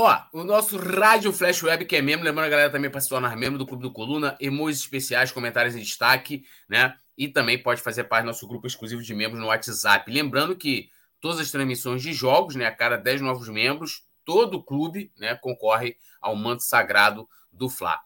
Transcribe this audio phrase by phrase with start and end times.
[0.00, 3.08] Ó, o nosso Rádio Flash Web, que é membro, lembrando a galera também para se
[3.08, 6.96] tornar membro do Clube do Coluna, emojis especiais, comentários em destaque, né?
[7.16, 10.08] E também pode fazer parte do nosso grupo exclusivo de membros no WhatsApp.
[10.08, 10.88] Lembrando que
[11.20, 12.66] todas as transmissões de jogos, né?
[12.66, 17.98] A cada 10 novos membros, todo o clube né, concorre ao manto sagrado do Fla.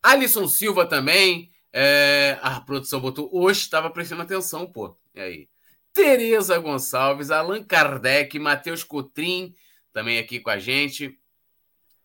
[0.00, 1.50] Alisson Silva também.
[1.72, 4.96] É, a produção botou hoje, estava prestando atenção, pô.
[5.12, 5.48] E aí?
[5.92, 9.52] Tereza Gonçalves, Allan Kardec, Matheus Cotrim,
[9.98, 11.17] também aqui com a gente.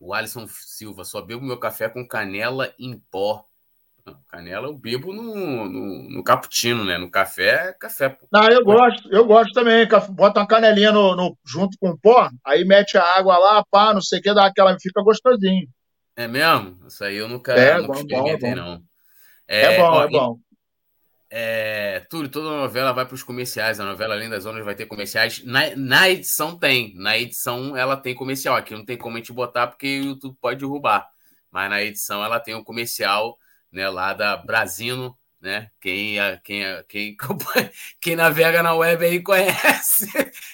[0.06, 3.46] O Alisson Silva, só bebo meu café com canela em pó.
[4.06, 6.98] Não, canela eu bebo no, no, no, cappuccino, né?
[6.98, 8.10] No café, café.
[8.10, 8.28] Pô.
[8.30, 9.88] Não, eu gosto, eu gosto também.
[10.10, 13.94] Bota uma canelinha no, no, junto com o pó, aí mete a água lá, pá,
[13.94, 15.70] não sei o que, dá aquela, fica gostosinho.
[16.18, 16.86] É mesmo?
[16.86, 18.82] Isso aí eu nunca, é, nunca bom, experimentei, bom, não.
[19.48, 20.38] É, é bom, ó, é bom.
[21.36, 23.80] É, Túlio, toda novela vai para os comerciais.
[23.80, 25.44] A novela Além das Zonas vai ter comerciais.
[25.44, 26.94] Na, na, edição tem.
[26.94, 28.56] Na edição ela tem comercial.
[28.56, 31.10] Aqui não tem como a gente botar porque o YouTube pode derrubar.
[31.50, 33.36] Mas na edição ela tem um comercial
[33.72, 35.18] né, lá da Brasino.
[35.42, 35.72] Né?
[35.82, 37.18] Quem, quem, quem,
[38.00, 40.06] quem navega na web aí conhece.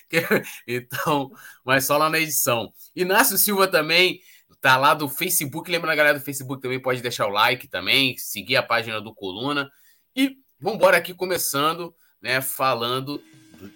[0.65, 1.29] então,
[1.65, 2.71] mas só lá na edição.
[2.95, 4.21] Inácio Silva também
[4.61, 5.69] tá lá do Facebook.
[5.69, 9.13] Lembra a galera do Facebook também pode deixar o like também, seguir a página do
[9.13, 9.69] Coluna.
[10.15, 13.23] E Vamos embora aqui começando, né, falando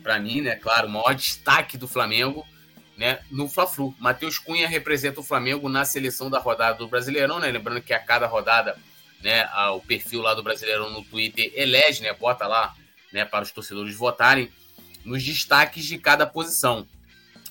[0.02, 2.46] para mim, né, claro, o maior destaque do Flamengo,
[2.98, 3.96] né, no Fla-Flu.
[4.00, 7.50] Matheus Cunha representa o Flamengo na seleção da rodada do Brasileirão, né?
[7.50, 8.78] Lembrando que a cada rodada,
[9.22, 12.76] né, o perfil lá do Brasileirão no Twitter elege, né, bota lá,
[13.14, 14.52] né, para os torcedores votarem
[15.06, 16.86] nos destaques de cada posição.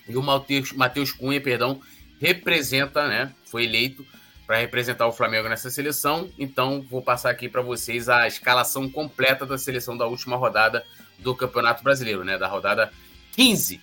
[0.07, 1.81] E o Matheus, Cunha, perdão,
[2.21, 4.07] representa, né, foi eleito
[4.53, 6.29] para representar o Flamengo nessa seleção.
[6.39, 10.85] Então, vou passar aqui para vocês a escalação completa da seleção da última rodada
[11.19, 12.37] do Campeonato Brasileiro, né?
[12.37, 12.93] Da rodada
[13.35, 13.81] 15.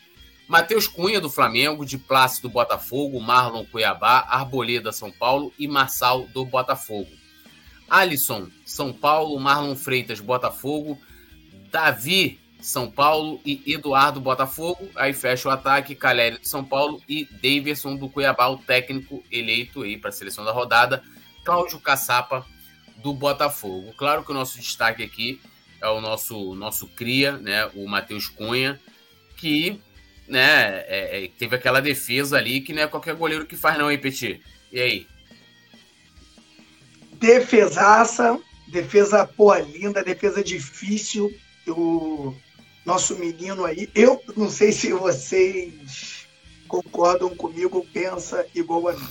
[0.47, 6.28] Matheus Cunha, do Flamengo, de Plácido do Botafogo, Marlon Cuiabá, Arboleda, São Paulo e Marçal,
[6.28, 7.09] do Botafogo.
[7.90, 11.00] Alisson, São Paulo, Marlon Freitas, Botafogo,
[11.72, 14.90] Davi, são Paulo e Eduardo Botafogo.
[14.96, 19.84] Aí fecha o ataque, Caleri do São Paulo e Davidson do Cuiabá, o técnico eleito
[19.84, 21.02] aí para a seleção da rodada.
[21.44, 22.46] Cláudio Caçapa
[22.98, 23.94] do Botafogo.
[23.98, 25.40] Claro que o nosso destaque aqui
[25.81, 28.80] é o nosso nosso cria, né, o Matheus Cunha,
[29.38, 29.80] que
[30.28, 33.90] né, é, é, teve aquela defesa ali que não é qualquer goleiro que faz não,
[33.90, 34.42] hein, Petit?
[34.72, 35.08] E aí?
[37.14, 38.38] Defesaça,
[38.68, 41.34] defesa pô, linda, defesa difícil.
[41.66, 42.36] Eu
[42.89, 43.88] nosso menino aí.
[43.94, 46.27] Eu não sei se vocês
[46.67, 49.07] concordam comigo, pensa igual a mim.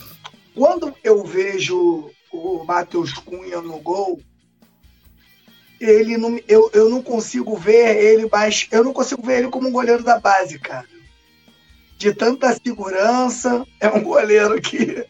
[0.52, 4.20] Quando eu vejo o Matheus Cunha no gol,
[5.80, 8.66] ele não, eu, eu não consigo ver ele mais.
[8.72, 10.88] Eu não consigo ver ele como um goleiro da base, cara.
[11.96, 15.06] De tanta segurança, é um goleiro que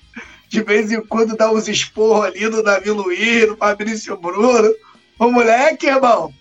[0.47, 4.75] de vez em quando dá uns esporros ali no Davi Luiz, no Fabrício Bruno.
[5.19, 6.35] O moleque, irmão,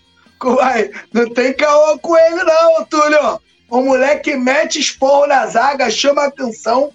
[0.44, 3.40] Uai, não tem caô com ele, não, Túlio.
[3.68, 6.92] O moleque mete esporro na zaga, chama atenção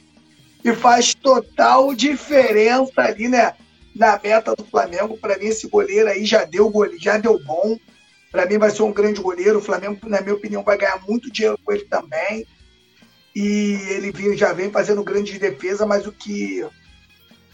[0.63, 3.53] e faz total diferença ali, né?
[3.95, 5.17] Na meta do Flamengo.
[5.17, 7.77] Para mim, esse goleiro aí já deu já deu bom.
[8.31, 9.59] Para mim, vai ser um grande goleiro.
[9.59, 12.47] O Flamengo, na minha opinião, vai ganhar muito dinheiro com ele também.
[13.35, 16.65] E ele já vem fazendo grande defesa, mas o que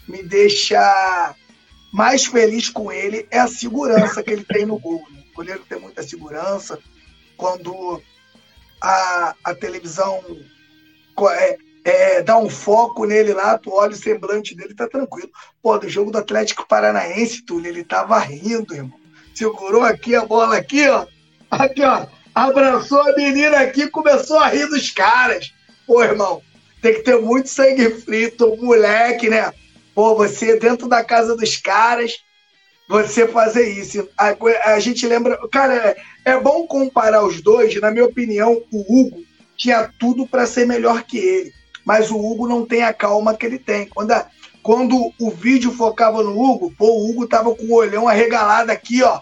[0.08, 1.34] me deixa
[1.92, 5.04] mais feliz com ele é a segurança que ele tem no gol.
[5.10, 5.19] Né?
[5.40, 6.78] Goleiro tem muita segurança.
[7.34, 8.02] Quando
[8.78, 10.22] a, a televisão
[11.30, 15.30] é, é, dá um foco nele lá, tu olha o semblante dele, tá tranquilo.
[15.62, 19.00] Pô, do jogo do Atlético Paranaense, Túlio, ele tava rindo, irmão.
[19.34, 21.06] Segurou aqui a bola aqui, ó.
[21.50, 22.06] Aqui, ó.
[22.34, 25.54] Abraçou a menina aqui começou a rir dos caras.
[25.86, 26.42] Pô, irmão,
[26.82, 29.50] tem que ter muito sangue frito, moleque, né?
[29.94, 32.22] Pô, você dentro da casa dos caras,
[32.90, 34.08] você fazer isso.
[34.18, 34.34] A,
[34.72, 35.38] a gente lembra.
[35.48, 37.80] Cara, é, é, bom comparar os dois.
[37.80, 39.22] Na minha opinião, o Hugo
[39.56, 41.52] tinha tudo para ser melhor que ele.
[41.84, 43.86] Mas o Hugo não tem a calma que ele tem.
[43.86, 44.26] Quando, a,
[44.60, 49.04] quando o vídeo focava no Hugo, pô, o Hugo tava com o olhão arregalado aqui,
[49.04, 49.20] ó.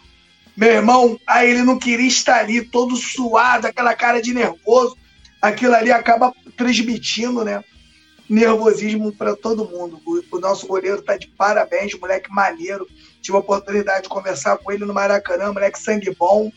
[0.57, 4.97] Meu irmão, aí ele não queria estar ali, todo suado, aquela cara de nervoso.
[5.43, 7.63] Aquilo ali acaba transmitindo, né?
[8.29, 10.01] Nervosismo para todo mundo.
[10.05, 12.87] O, o nosso goleiro tá de parabéns, moleque maneiro
[13.21, 16.51] Tive a oportunidade de conversar com ele no Maracanã, moleque sangue bom.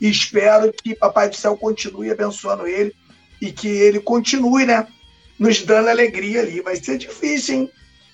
[0.00, 2.94] E espero que Papai do Céu continue abençoando ele
[3.40, 4.86] e que ele continue, né?
[5.38, 6.60] Nos dando alegria ali.
[6.60, 7.70] Vai ser difícil, hein?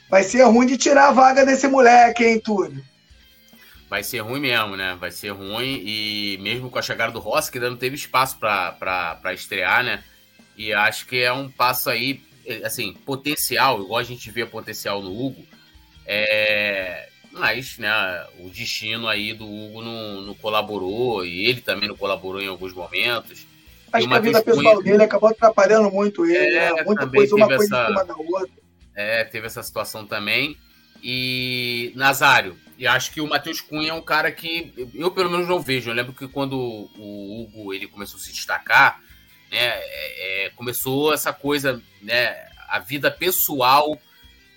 [0.09, 2.83] Vai ser ruim de tirar a vaga desse moleque, hein, Túlio?
[3.89, 4.97] Vai ser ruim mesmo, né?
[5.01, 5.83] Vai ser ruim.
[5.85, 10.05] E mesmo com a chegada do Rossi, que ainda não teve espaço para estrear, né?
[10.57, 12.21] E acho que é um passo aí
[12.65, 15.45] assim, potencial, igual a gente vê potencial no Hugo,
[16.07, 17.91] é, mas né,
[18.39, 22.73] o destino aí do Hugo não, não, colaborou, e ele também não colaborou em alguns
[22.73, 23.47] momentos.
[23.93, 24.85] Acho que a vida pessoal Cunha...
[24.85, 26.85] dele acabou atrapalhando muito ele, é, né?
[26.85, 27.83] muita coisa, uma coisa essa...
[27.83, 28.57] em cima da outra.
[28.95, 30.57] É, teve essa situação também.
[31.03, 35.49] E Nazário, e acho que o Matheus Cunha é um cara que eu pelo menos
[35.49, 35.91] não vejo.
[35.91, 39.01] Eu lembro que quando o Hugo ele começou a se destacar,
[39.51, 42.37] né, é, é, começou essa coisa, né,
[42.69, 43.99] a vida pessoal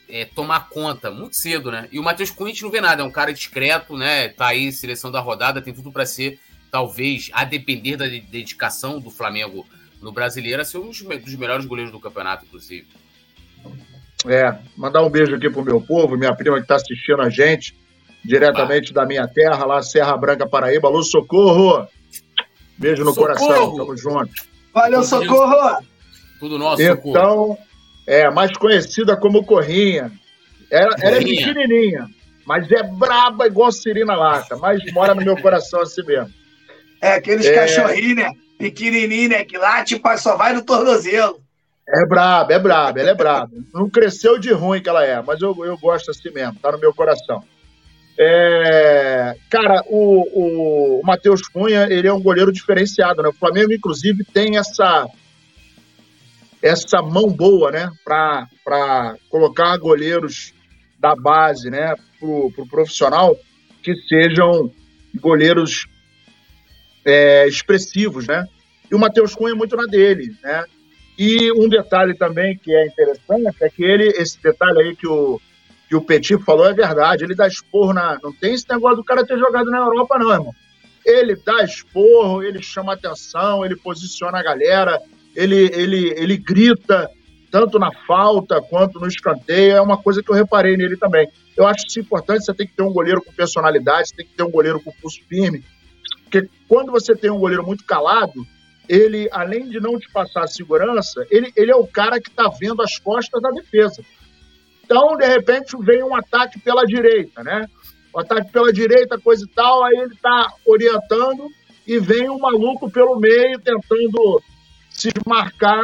[0.10, 1.88] é, tomar conta muito cedo, né?
[1.92, 4.30] E o Matheus Cunha a gente não vê nada, é um cara discreto, né?
[4.30, 6.40] Tá aí, seleção da rodada, tem tudo para ser,
[6.72, 9.66] talvez, a depender da dedicação do Flamengo
[10.02, 12.88] no brasileiro, a ser um dos melhores goleiros do campeonato, inclusive.
[14.26, 17.78] É, mandar um beijo aqui pro meu povo, minha prima que está assistindo a gente,
[18.26, 20.88] diretamente da minha terra, lá Serra Branca, Paraíba.
[20.88, 21.88] Alô, socorro!
[22.78, 23.38] Beijo no socorro.
[23.38, 24.49] coração, tamo junto.
[24.80, 25.84] Valeu, socorro!
[26.40, 27.58] Tudo nosso, Então, socorro.
[28.08, 30.12] é, mais conhecida como Corrinha.
[30.72, 32.08] Ela, ela é pequenininha,
[32.46, 36.34] mas é braba igual Cirina Lata, mas mora no meu coração assim mesmo.
[37.02, 37.54] É, aqueles é...
[37.54, 38.32] cachorrinhos, né?
[38.58, 39.44] Pequenininho, né?
[39.44, 41.42] Que late, tipo, só vai no tornozelo.
[41.88, 43.50] É braba, é braba, ela é braba.
[43.74, 46.78] Não cresceu de ruim que ela é, mas eu, eu gosto assim mesmo, tá no
[46.78, 47.44] meu coração.
[48.22, 53.30] É, cara, o, o Matheus Cunha, ele é um goleiro diferenciado, né?
[53.30, 55.08] O Flamengo, inclusive, tem essa
[56.62, 57.90] essa mão boa, né?
[58.04, 60.54] Para colocar goleiros
[61.00, 61.96] da base, né?
[62.20, 63.38] Pro, pro profissional
[63.82, 64.70] que sejam
[65.16, 65.88] goleiros
[67.06, 68.46] é, expressivos, né?
[68.92, 70.66] E o Matheus Cunha é muito na dele, né?
[71.18, 75.40] E um detalhe também que é interessante é que ele, esse detalhe aí que o,
[75.90, 77.24] que o Petit falou é verdade.
[77.24, 78.20] Ele dá esporro na.
[78.22, 80.56] Não tem esse negócio do cara ter jogado na Europa, não, irmão.
[81.04, 85.02] Ele dá esporro, ele chama atenção, ele posiciona a galera,
[85.36, 87.10] ele, ele, ele grita,
[87.50, 89.78] tanto na falta quanto no escanteio.
[89.78, 91.28] É uma coisa que eu reparei nele também.
[91.58, 92.46] Eu acho isso importante.
[92.46, 94.92] Você tem que ter um goleiro com personalidade, você tem que ter um goleiro com
[94.92, 95.64] pulso firme.
[96.24, 98.46] Porque quando você tem um goleiro muito calado,
[98.88, 102.84] ele, além de não te passar segurança, ele, ele é o cara que está vendo
[102.84, 104.04] as costas da defesa.
[104.90, 107.68] Então, de repente, vem um ataque pela direita, né?
[108.12, 111.48] O ataque pela direita, coisa e tal, aí ele está orientando
[111.86, 114.42] e vem um maluco pelo meio tentando
[114.90, 115.84] se desmarcar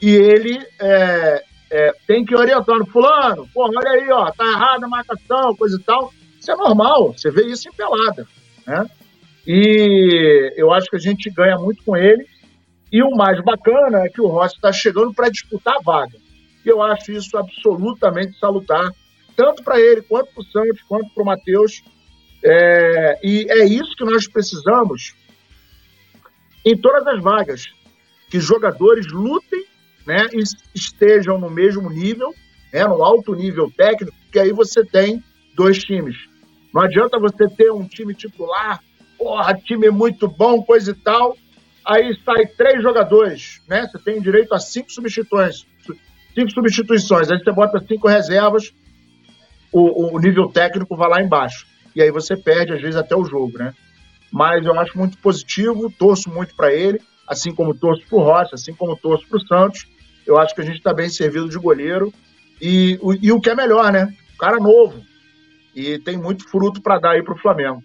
[0.00, 2.86] e ele é, é, tem que ir orientando.
[2.86, 6.10] Fulano, pô, olha aí, ó, tá errada a marcação, coisa e tal.
[6.40, 8.26] Isso é normal, você vê isso em pelada,
[8.66, 8.86] né?
[9.46, 12.26] E eu acho que a gente ganha muito com ele.
[12.90, 16.16] E o mais bacana é que o Rossi está chegando para disputar a vaga.
[16.64, 18.90] E eu acho isso absolutamente salutar,
[19.36, 21.82] tanto para ele, quanto para o Santos, quanto para o Matheus.
[22.44, 25.14] É, e é isso que nós precisamos
[26.64, 27.66] em todas as vagas.
[28.30, 29.64] Que jogadores lutem
[30.06, 30.42] né, e
[30.74, 32.34] estejam no mesmo nível,
[32.72, 35.22] né, no alto nível técnico, que aí você tem
[35.54, 36.16] dois times.
[36.72, 38.82] Não adianta você ter um time titular,
[39.16, 41.36] porra, time muito bom, coisa e tal,
[41.84, 43.86] aí sai três jogadores, né?
[43.86, 45.66] Você tem direito a cinco substituições.
[46.38, 47.28] Cinco substituições.
[47.30, 48.72] Aí você bota cinco reservas,
[49.72, 51.66] o, o nível técnico vai lá embaixo.
[51.96, 53.74] E aí você perde, às vezes, até o jogo, né?
[54.30, 58.54] Mas eu acho muito positivo, torço muito para ele, assim como torço para o Rocha,
[58.54, 59.88] assim como torço para o Santos.
[60.24, 62.14] Eu acho que a gente está bem servido de goleiro.
[62.60, 64.14] E, o, e o que é melhor, né?
[64.34, 65.02] O cara novo.
[65.74, 67.82] E tem muito fruto para dar aí para o Flamengo.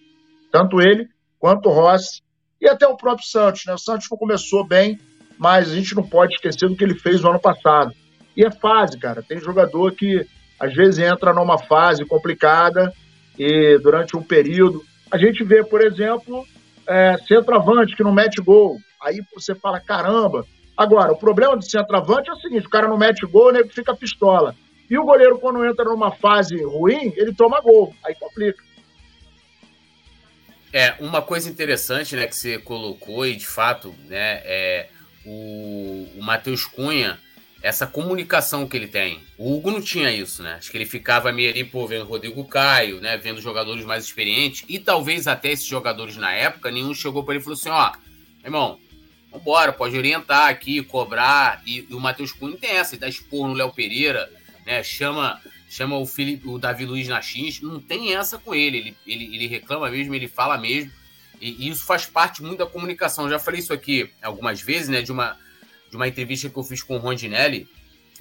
[0.51, 1.07] Tanto ele
[1.39, 2.21] quanto o Rossi
[2.61, 3.63] e até o próprio Santos.
[3.65, 3.73] Né?
[3.73, 4.99] O Santos começou bem,
[5.39, 7.91] mas a gente não pode esquecer do que ele fez no ano passado.
[8.35, 9.21] E é fase, cara.
[9.21, 10.25] Tem jogador que
[10.59, 12.93] às vezes entra numa fase complicada
[13.37, 14.83] e durante um período.
[15.11, 16.45] A gente vê, por exemplo,
[16.87, 18.79] é, centroavante que não mete gol.
[19.01, 20.45] Aí você fala, caramba.
[20.75, 23.63] Agora, o problema do centroavante é o seguinte: o cara não mete gol, né?
[23.69, 24.55] Fica pistola.
[24.89, 27.95] E o goleiro, quando entra numa fase ruim, ele toma gol.
[28.03, 28.63] Aí complica.
[30.71, 34.89] É, uma coisa interessante, né, que você colocou, e de fato, né, é
[35.23, 37.19] o, o Matheus Cunha,
[37.63, 39.23] essa comunicação que ele tem.
[39.37, 40.55] O Hugo não tinha isso, né?
[40.55, 44.65] Acho que ele ficava meio ali, pô, vendo Rodrigo Caio, né, vendo jogadores mais experientes,
[44.67, 47.93] e talvez até esses jogadores na época, nenhum chegou para ele e falou assim, ó,
[48.43, 48.77] irmão,
[49.31, 53.47] vambora, pode orientar aqui, cobrar, e, e o Matheus Cunha tem essa, ele dá expor
[53.47, 54.29] no Léo Pereira,
[54.65, 58.77] né, chama chama o, Felipe, o Davi Luiz na X, não tem essa com ele.
[58.77, 60.91] Ele, ele, ele reclama mesmo, ele fala mesmo.
[61.41, 63.27] E, e, isso faz parte muito da comunicação.
[63.27, 65.01] Já falei isso aqui algumas vezes, né?
[65.01, 65.35] De uma,
[65.93, 67.67] de uma entrevista que eu fiz com o Rondinelli,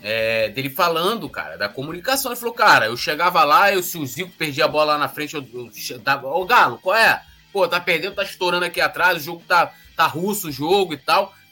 [0.03, 2.31] é, dele falando, cara, da comunicação.
[2.31, 5.09] Ele falou, cara, eu chegava lá, eu, se o Zico perdia a bola lá na
[5.09, 7.23] frente, eu, eu dava, ô Galo, qual é?
[7.51, 10.99] Pô, tá perdendo, tá estourando aqui atrás, o jogo tá, tá russo, o jogo e
[10.99, 11.35] tal.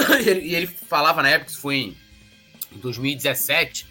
[0.00, 1.96] E ele, e ele falava na época, isso foi em
[2.72, 3.86] em 2017.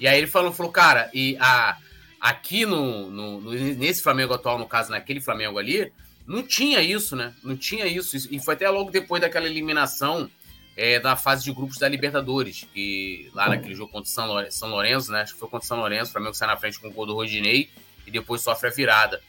[0.00, 1.76] E aí ele falou, falou cara, e a,
[2.20, 5.92] aqui no, no, no, nesse Flamengo atual, no caso, naquele Flamengo ali,
[6.26, 7.34] não tinha isso, né?
[7.42, 8.16] Não tinha isso.
[8.30, 10.30] E foi até logo depois daquela eliminação
[10.76, 14.70] é, da fase de grupos da Libertadores, que lá naquele jogo contra São, Lourenço, São
[14.70, 15.22] Lourenço, né?
[15.22, 17.14] Acho que foi contra São Lourenço, o Flamengo sai na frente com o gol do
[17.14, 17.70] Rodinei
[18.06, 19.20] e depois sofre a virada.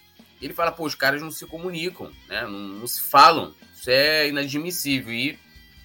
[0.41, 2.43] Ele fala, pô, os caras não se comunicam, né?
[2.43, 3.53] Não, não se falam.
[3.75, 5.13] Isso é inadmissível.
[5.13, 5.39] E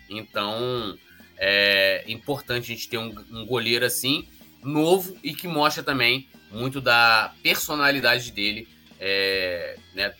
[0.08, 0.98] então
[1.36, 4.28] é importante a gente ter um, um goleiro assim,
[4.62, 10.14] novo e que mostra também muito da personalidade dele é, né,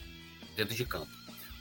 [0.57, 1.18] dentro de campo.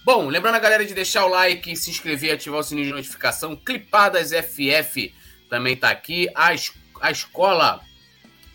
[0.07, 3.57] Bom, lembrando a galera de deixar o like, se inscrever, ativar o sininho de notificação.
[3.57, 5.13] Clipadas FF
[5.49, 6.29] também tá aqui.
[6.33, 6.71] A, es
[7.01, 7.81] a escola,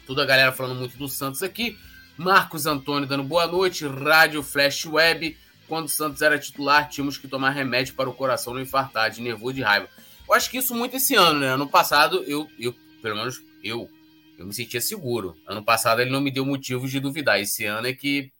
[0.06, 1.78] toda a galera falando muito do Santos aqui.
[2.16, 3.86] Marcos Antônio dando boa noite.
[3.86, 5.36] Rádio Flash Web.
[5.68, 9.20] Quando o Santos era titular, tínhamos que tomar remédio para o coração não infartar, de
[9.20, 9.90] nervoso de raiva.
[10.26, 11.48] Eu acho que isso muito esse ano, né?
[11.48, 13.90] Ano passado, eu, eu pelo menos eu,
[14.38, 15.36] eu me sentia seguro.
[15.46, 17.38] Ano passado ele não me deu motivos de duvidar.
[17.38, 18.32] Esse ano é que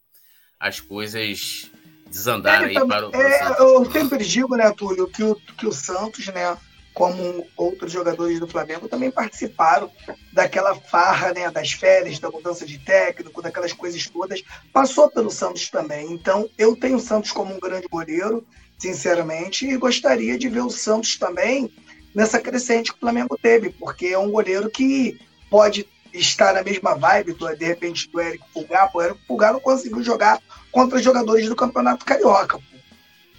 [0.58, 1.70] as coisas
[2.12, 3.16] desandaram aí para o.
[3.16, 6.56] É, eu sempre digo, né, Túlio, que o, que o Santos, né,
[6.92, 9.90] como outros jogadores do Flamengo, também participaram
[10.32, 14.42] daquela farra, né, das férias, da mudança de técnico, daquelas coisas todas.
[14.72, 16.12] Passou pelo Santos também.
[16.12, 18.46] Então, eu tenho o Santos como um grande goleiro,
[18.78, 21.72] sinceramente, e gostaria de ver o Santos também
[22.14, 26.94] nessa crescente que o Flamengo teve, porque é um goleiro que pode estar na mesma
[26.94, 28.90] vibe, do, de repente, do Eric Pulgar.
[28.94, 30.40] O Eric Pulgar não conseguiu jogar
[30.70, 32.58] contra jogadores do Campeonato Carioca.
[32.58, 32.64] Pô.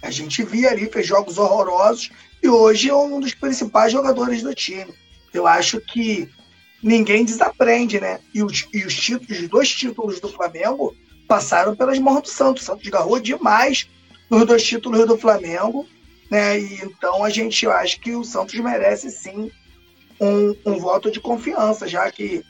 [0.02, 2.10] A gente via ali, fez jogos horrorosos
[2.42, 4.92] e hoje é um dos principais jogadores do time.
[5.32, 6.28] Eu acho que
[6.82, 8.20] ninguém desaprende, né?
[8.34, 10.94] E os, e os títulos, os dois títulos do Flamengo
[11.26, 12.62] passaram pelas mãos do Santos.
[12.62, 13.88] O Santos garrou demais
[14.28, 15.88] nos dois títulos do Flamengo,
[16.30, 16.60] né?
[16.60, 19.50] E então a gente acha que o Santos merece sim
[20.20, 22.44] um, um voto de confiança, já que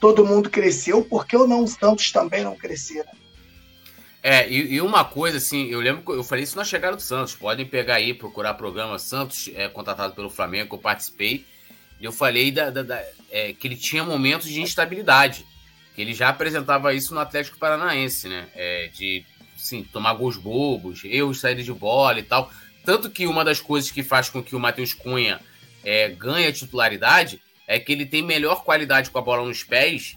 [0.00, 3.10] todo mundo cresceu, por que não os Santos também não cresceram?
[4.22, 7.02] É, e, e, uma coisa, assim, eu lembro que eu falei isso na chegada do
[7.02, 7.34] Santos.
[7.34, 11.46] Podem pegar aí, procurar programa Santos, é, contratado pelo Flamengo, eu participei.
[12.00, 13.00] E eu falei da, da, da
[13.30, 15.46] é, que ele tinha momentos de instabilidade.
[15.94, 18.48] Que ele já apresentava isso no Atlético Paranaense, né?
[18.54, 19.24] É, de
[19.56, 22.50] sim, tomar gols bobos, erros, saída de bola e tal.
[22.84, 25.40] Tanto que uma das coisas que faz com que o Matheus Cunha
[25.84, 30.16] é, ganhe a titularidade é que ele tem melhor qualidade com a bola nos pés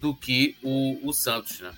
[0.00, 1.72] do que o, o Santos, né?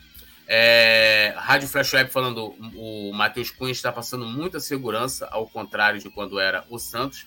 [0.46, 6.10] É, Rádio Flash Web falando, o Matheus Cunha está passando muita segurança, ao contrário de
[6.10, 7.22] quando era o Santos.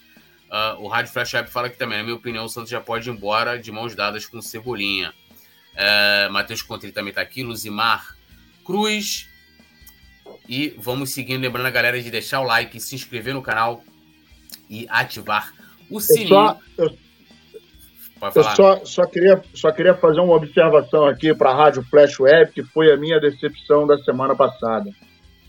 [0.46, 3.10] Uh, o Rádio Flash Web fala que também, na minha opinião, o Santos já pode
[3.10, 5.14] ir embora de mãos dadas com Cebolinha.
[5.76, 8.16] É, Matheus Contri também está aqui, Luzimar
[8.64, 9.28] Cruz.
[10.48, 13.84] E vamos seguindo, lembrando a galera de deixar o like, se inscrever no canal
[14.70, 15.54] e ativar
[15.90, 16.60] o sininho.
[16.78, 16.98] Eu
[18.32, 21.84] só, eu, eu só, só, queria, só queria fazer uma observação aqui para a Rádio
[21.84, 24.90] Flash Web, que foi a minha decepção da semana passada.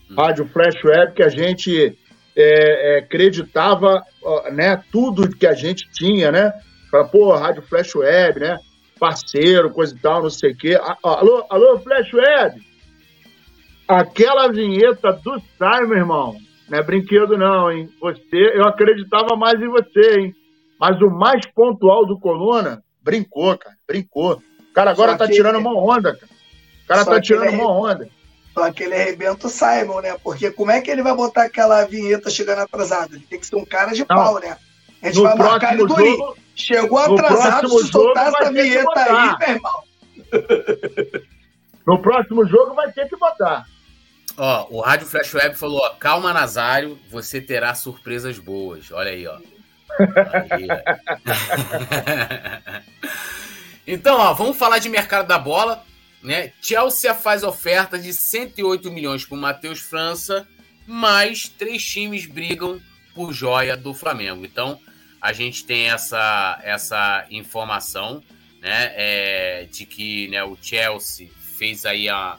[0.09, 0.15] Hum.
[0.15, 1.97] Rádio Flash Web, que a gente
[2.35, 4.03] é, é, acreditava
[4.51, 6.53] né, tudo que a gente tinha, né?
[6.91, 8.57] Fala, pô, Rádio Flash Web, né?
[8.99, 10.79] Parceiro, coisa e tal, não sei o quê.
[11.03, 12.61] Alô, alô, Flash Web!
[13.87, 16.35] Aquela vinheta do Simon, irmão,
[16.69, 17.89] não é brinquedo não, hein?
[18.01, 20.35] Você, eu acreditava mais em você, hein?
[20.79, 24.41] Mas o mais pontual do Coluna, brincou, cara, brincou.
[24.69, 26.31] O cara agora Só tá tirando uma onda, cara.
[26.83, 28.09] O cara Só tá tirando uma onda.
[28.53, 30.17] Só que ele arrebenta o Simon, né?
[30.23, 33.15] Porque como é que ele vai botar aquela vinheta chegando atrasado?
[33.15, 34.07] Ele tem que ser um cara de não.
[34.07, 34.57] pau, né?
[35.01, 39.37] A gente no vai marcar ele do jogo, Chegou atrasado, se soltar essa vinheta aí,
[39.37, 39.83] meu irmão.
[41.85, 43.65] No próximo jogo vai ter que botar.
[44.35, 48.91] Ó, o Rádio Flash Web falou: ó, calma, Nazário, você terá surpresas boas.
[48.91, 49.37] Olha aí, ó.
[53.87, 55.85] então, ó, vamos falar de mercado da bola.
[56.21, 56.51] Né?
[56.61, 60.45] Chelsea faz oferta de 108 milhões para o Matheus França,
[60.85, 62.81] mas três times brigam
[63.13, 64.45] por joia do Flamengo.
[64.45, 64.79] Então,
[65.21, 68.23] a gente tem essa, essa informação
[68.61, 72.37] né, é, de que né, o Chelsea fez aí a,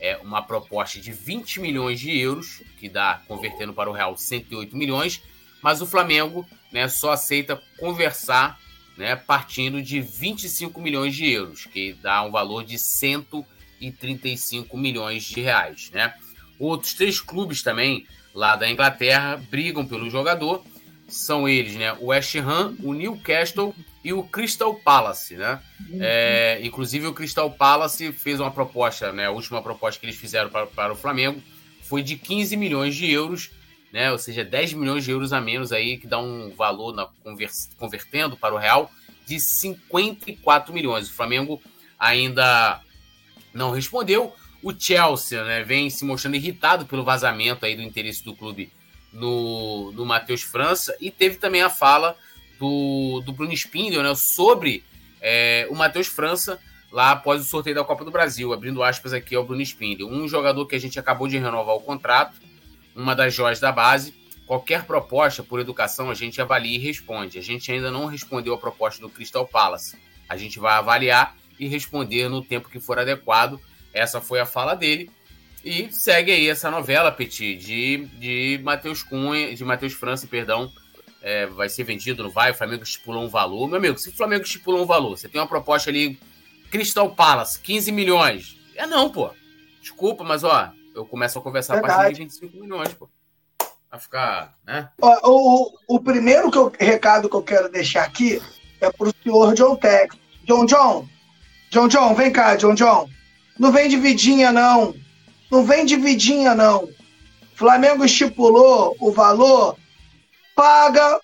[0.00, 4.76] é, uma proposta de 20 milhões de euros, que dá, convertendo para o real, 108
[4.76, 5.22] milhões,
[5.62, 8.58] mas o Flamengo né, só aceita conversar
[8.98, 15.40] né, partindo de 25 milhões de euros, que dá um valor de 135 milhões de
[15.40, 15.90] reais.
[15.92, 16.12] Né?
[16.58, 18.04] Outros três clubes também
[18.34, 20.64] lá da Inglaterra brigam pelo jogador.
[21.06, 21.92] São eles, né?
[22.00, 25.60] O West Ham, o Newcastle e o Crystal Palace, né?
[25.90, 25.98] Uhum.
[26.00, 29.26] É, inclusive o Crystal Palace fez uma proposta, né?
[29.26, 31.42] A última proposta que eles fizeram para, para o Flamengo
[31.82, 33.50] foi de 15 milhões de euros
[33.94, 34.10] né?
[34.10, 37.06] Ou seja, 10 milhões de euros a menos aí, que dá um valor na,
[37.78, 38.90] convertendo para o real
[39.24, 41.08] de 54 milhões.
[41.08, 41.62] O Flamengo
[41.96, 42.80] ainda
[43.54, 44.34] não respondeu.
[44.60, 48.72] O Chelsea né, vem se mostrando irritado pelo vazamento aí do interesse do clube
[49.12, 52.16] no, no Matheus França e teve também a fala
[52.58, 54.82] do, do Bruno Spindel né, sobre
[55.20, 56.58] é, o Matheus França
[56.90, 60.08] lá após o sorteio da Copa do Brasil, abrindo aspas aqui ao Bruno Spindel.
[60.08, 62.42] Um jogador que a gente acabou de renovar o contrato,
[62.94, 64.14] uma das joias da base.
[64.46, 67.38] Qualquer proposta por educação a gente avalia e responde.
[67.38, 69.96] A gente ainda não respondeu a proposta do Crystal Palace.
[70.28, 73.60] A gente vai avaliar e responder no tempo que for adequado.
[73.92, 75.10] Essa foi a fala dele.
[75.64, 80.70] E segue aí essa novela, Petit, de, de Matheus Cunha, de Matheus França, perdão.
[81.22, 82.50] É, vai ser vendido, não vai?
[82.50, 83.66] O Flamengo estipulou um valor.
[83.66, 86.18] Meu amigo, se o Flamengo estipulou um valor, você tem uma proposta ali,
[86.70, 88.58] Crystal Palace, 15 milhões.
[88.76, 89.30] É não, pô.
[89.80, 91.92] Desculpa, mas ó, eu começo a conversar Verdade.
[91.92, 93.08] a partir de 25 milhões, pô.
[93.90, 94.88] Vai ficar, né?
[95.00, 98.42] Ó, o, o primeiro que eu, recado que eu quero deixar aqui
[98.80, 100.16] é pro senhor John Tex.
[100.44, 101.08] John John,
[101.70, 103.08] John John, vem cá, John John.
[103.58, 104.94] Não vem de vidinha, não.
[105.50, 106.88] Não vem de vidinha, não.
[107.54, 109.76] Flamengo estipulou o valor,
[110.56, 111.20] paga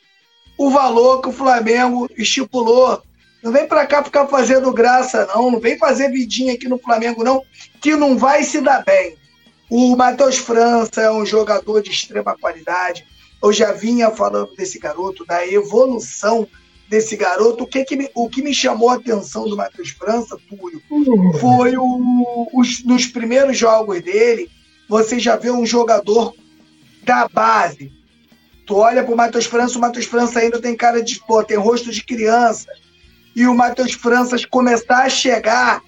[0.56, 3.02] o valor que o Flamengo estipulou.
[3.42, 5.50] Não vem para cá ficar fazendo graça, não.
[5.50, 7.42] Não vem fazer vidinha aqui no Flamengo, não,
[7.80, 9.16] que não vai se dar bem.
[9.70, 13.06] O Matheus França é um jogador de extrema qualidade.
[13.40, 16.46] Eu já vinha falando desse garoto, da evolução
[16.88, 17.62] desse garoto.
[17.62, 20.82] O que, que me, o que me chamou a atenção do Matheus França, Túlio,
[21.40, 24.50] foi o, os, nos primeiros jogos dele,
[24.88, 26.34] você já vê um jogador
[27.04, 27.92] da base.
[28.66, 31.92] Tu olha pro Matheus França, o Matheus França ainda tem cara de, pô, tem rosto
[31.92, 32.66] de criança.
[33.36, 35.80] E o Matheus França começar a chegar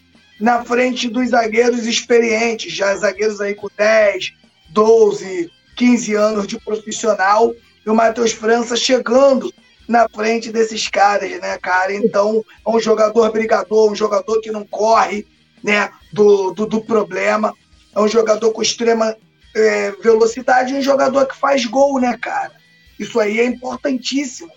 [0.43, 4.33] na frente dos zagueiros experientes, já zagueiros aí com 10,
[4.71, 7.55] 12, 15 anos de profissional,
[7.87, 9.55] e o Matheus França chegando
[9.87, 11.95] na frente desses caras, né, cara?
[11.95, 15.25] Então, é um jogador brigador, um jogador que não corre,
[15.63, 17.55] né, do, do, do problema.
[17.95, 19.17] É um jogador com extrema
[19.55, 22.51] é, velocidade e um jogador que faz gol, né, cara?
[22.99, 24.51] Isso aí é importantíssimo.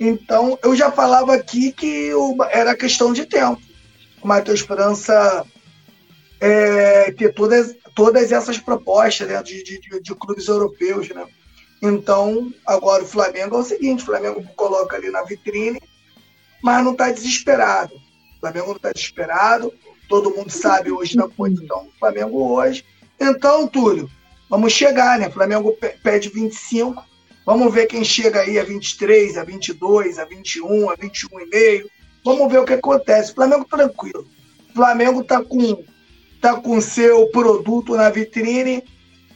[0.00, 2.10] Então, eu já falava aqui que
[2.50, 3.69] era questão de tempo.
[4.22, 5.44] O Matheus França
[6.40, 11.26] é, ter todas, todas essas propostas dentro de, de, de clubes europeus, né?
[11.82, 15.80] Então, agora o Flamengo é o seguinte: o Flamengo coloca ali na vitrine,
[16.62, 17.94] mas não está desesperado.
[17.94, 19.72] O Flamengo não está desesperado.
[20.08, 22.84] Todo mundo sabe hoje da posição do Flamengo hoje.
[23.18, 24.10] Então, Túlio,
[24.48, 25.28] vamos chegar, né?
[25.28, 27.02] O Flamengo pede 25.
[27.46, 31.90] Vamos ver quem chega aí a 23, a 22, a 21, a 21,5.
[32.24, 33.34] Vamos ver o que acontece.
[33.34, 34.26] Flamengo tranquilo.
[34.74, 35.84] Flamengo está com
[36.40, 38.82] tá com seu produto na vitrine,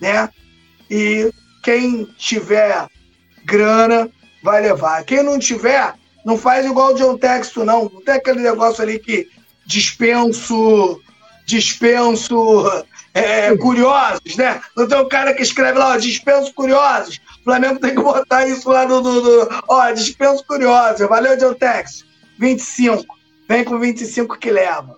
[0.01, 0.29] né?
[0.91, 1.31] E
[1.63, 2.89] quem tiver
[3.45, 4.11] grana
[4.43, 5.05] vai levar.
[5.05, 5.95] Quem não tiver,
[6.25, 7.91] não faz igual o John Texto, não.
[7.93, 9.29] Não tem aquele negócio ali que
[9.67, 11.01] dispenso,
[11.47, 14.61] dispenso é, curiosos, né?
[14.77, 17.21] Não tem um cara que escreve lá, ó, dispenso curiosos.
[17.41, 19.01] O Flamengo tem que botar isso lá no.
[19.01, 21.07] no, no ó, dispenso curiosos.
[21.09, 22.07] Valeu, John Texto.
[22.39, 23.19] 25.
[23.49, 24.97] Vem com 25 que leva.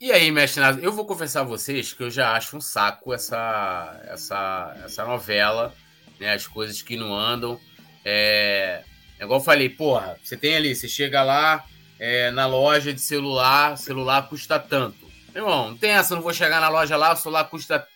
[0.00, 3.12] E aí, mestre Nado, eu vou confessar a vocês que eu já acho um saco
[3.12, 5.74] essa, essa, essa novela,
[6.18, 6.32] né?
[6.32, 7.60] As coisas que não andam.
[8.02, 8.82] É,
[9.18, 11.66] é igual eu falei, porra, você tem ali, você chega lá
[11.98, 15.06] é, na loja de celular, celular custa tanto.
[15.34, 17.86] Meu irmão, não tem essa, não vou chegar na loja lá, o celular custa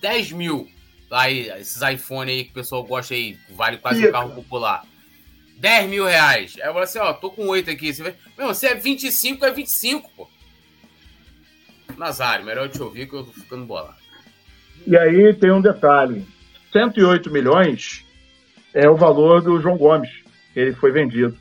[0.00, 0.68] 10 mil.
[1.12, 4.84] Aí, esses iPhone aí que o pessoal gosta aí, vale quase um carro popular.
[5.62, 6.56] 10 mil reais.
[6.60, 7.94] Aí eu falo assim, ó, tô com 8 aqui.
[7.94, 8.14] Você vai...
[8.36, 10.28] Meu, você é 25, é 25, pô.
[11.96, 13.94] Nazário, melhor eu te ouvir que eu tô ficando bolado.
[14.84, 16.26] E aí tem um detalhe:
[16.72, 18.04] 108 milhões
[18.74, 20.10] é o valor do João Gomes,
[20.52, 21.38] que ele foi vendido.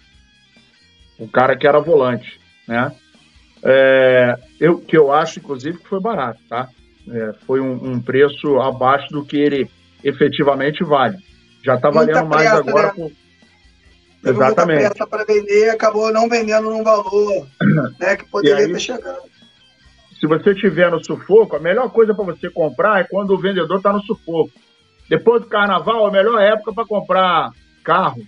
[1.17, 2.95] O cara que era volante, né?
[3.63, 6.69] É, eu, que eu acho, inclusive, que foi barato, tá?
[7.09, 9.67] É, foi um, um, preço abaixo do que ele
[10.03, 11.17] efetivamente vale.
[11.63, 12.87] Já está valendo mais pressa, agora.
[12.87, 12.93] Né?
[12.95, 13.20] Por...
[14.23, 15.07] Exatamente.
[15.09, 17.47] para vender, acabou não vendendo num valor
[17.99, 19.31] né, que poderia aí, ter chegado
[20.21, 23.77] se você estiver no sufoco, a melhor coisa para você comprar é quando o vendedor
[23.77, 24.51] está no sufoco.
[25.09, 27.51] Depois do carnaval, a melhor época para comprar
[27.83, 28.21] carro.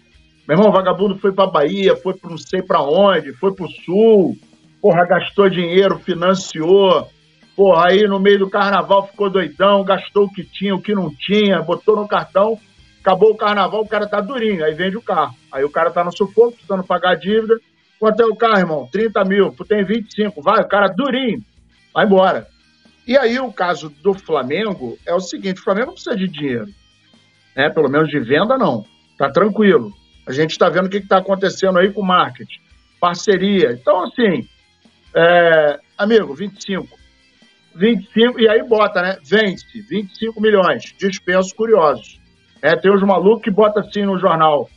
[0.48, 3.66] Meu irmão, o vagabundo foi para Bahia, foi para não sei para onde, foi para
[3.66, 4.36] o sul,
[4.82, 7.08] porra, gastou dinheiro, financiou,
[7.56, 11.14] porra, aí no meio do carnaval ficou doidão, gastou o que tinha, o que não
[11.14, 12.60] tinha, botou no cartão,
[13.04, 15.36] acabou o carnaval, o cara tá durinho, aí vende o carro.
[15.52, 17.60] Aí o cara tá no sufoco, precisando pagar a dívida.
[18.00, 18.90] Quanto é o carro, irmão?
[18.92, 21.44] 30 mil, tu tem 25, vai, o cara durinho
[21.94, 22.48] vai embora.
[23.06, 26.68] E aí o caso do Flamengo é o seguinte: o Flamengo não precisa de dinheiro,
[27.56, 27.70] né?
[27.70, 28.86] Pelo menos de venda não,
[29.18, 29.92] tá tranquilo.
[30.26, 32.62] A gente está vendo o que está acontecendo aí com o marketing.
[33.02, 33.74] parceria.
[33.74, 34.48] Então, assim,
[35.14, 36.88] é, amigo, 25.
[37.76, 39.18] 25, e aí bota, né?
[39.26, 40.94] Vende-se, 25 milhões.
[40.98, 42.23] Dispenso curiosos.
[42.64, 44.70] É, tem uns malucos que bota assim no jornal,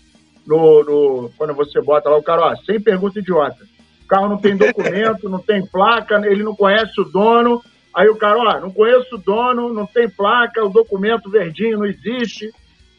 [0.44, 3.64] no, no, quando você bota lá, o cara, ó, sem pergunta idiota.
[4.04, 7.62] O carro não tem documento, não tem placa, ele não conhece o dono.
[7.94, 11.86] Aí o cara, ó, não conheço o dono, não tem placa, o documento verdinho não
[11.86, 12.50] existe,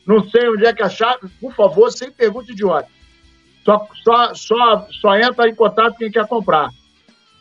[0.05, 1.17] não sei onde é que achar.
[1.41, 2.87] Por favor, sem pergunta idiota.
[3.65, 6.69] Só, só, só, só entra em contato quem quer comprar.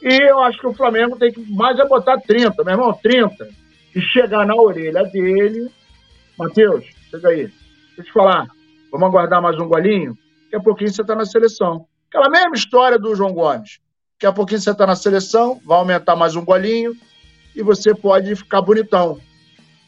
[0.03, 3.49] E eu acho que o Flamengo tem que mais é botar 30, meu irmão, 30.
[3.95, 5.71] E chegar na orelha dele.
[6.37, 7.47] Matheus, chega aí.
[7.47, 7.55] Deixa
[7.99, 8.47] eu te falar.
[8.91, 10.17] Vamos aguardar mais um golinho?
[10.45, 11.87] Daqui a pouquinho você está na seleção.
[12.09, 13.81] Aquela mesma história do João Gomes.
[14.15, 16.95] Daqui a pouquinho você está na seleção, vai aumentar mais um golinho
[17.55, 19.19] e você pode ficar bonitão.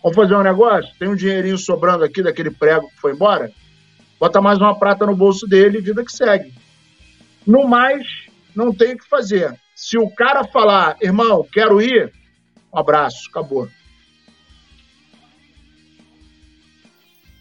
[0.03, 0.93] Vamos fazer um negócio?
[0.99, 3.51] Tem um dinheirinho sobrando aqui daquele prego que foi embora?
[4.21, 6.53] Bota mais uma prata no bolso dele e vida que segue.
[7.47, 8.07] No mais,
[8.55, 9.59] não tem o que fazer.
[9.75, 12.13] Se o cara falar, irmão, quero ir,
[12.73, 13.69] um abraço, acabou.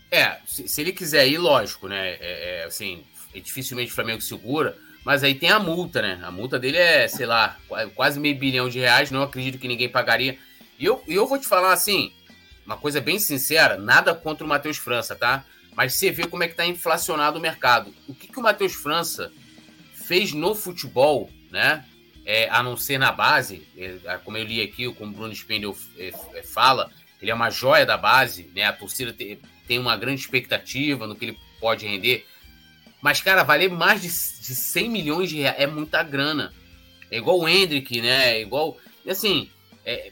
[0.09, 2.11] É, se, se ele quiser ir, lógico, né?
[2.19, 6.19] É, é, assim, é dificilmente o Flamengo segura, mas aí tem a multa, né?
[6.23, 7.57] A multa dele é, sei lá,
[7.95, 9.11] quase meio bilhão de reais.
[9.11, 10.37] Não acredito que ninguém pagaria.
[10.79, 12.13] E eu, eu vou te falar assim,
[12.65, 15.45] uma coisa bem sincera, nada contra o Matheus França, tá?
[15.73, 17.93] Mas você vê como é que tá inflacionado o mercado.
[18.07, 19.31] O que, que o Matheus França
[19.93, 21.85] fez no futebol, né?
[22.25, 25.77] É, a não ser na base, é, como eu li aqui, como o Bruno Spindel
[25.97, 26.91] é, é, fala,
[27.21, 28.65] ele é uma joia da base, né?
[28.65, 32.25] A torcida tem, tem uma grande expectativa no que ele pode render.
[33.01, 36.53] Mas, cara, valer mais de, de 100 milhões de reais é muita grana.
[37.11, 38.37] É igual o Hendrick, né?
[38.37, 38.77] É igual.
[39.07, 39.49] Assim,
[39.85, 40.11] é,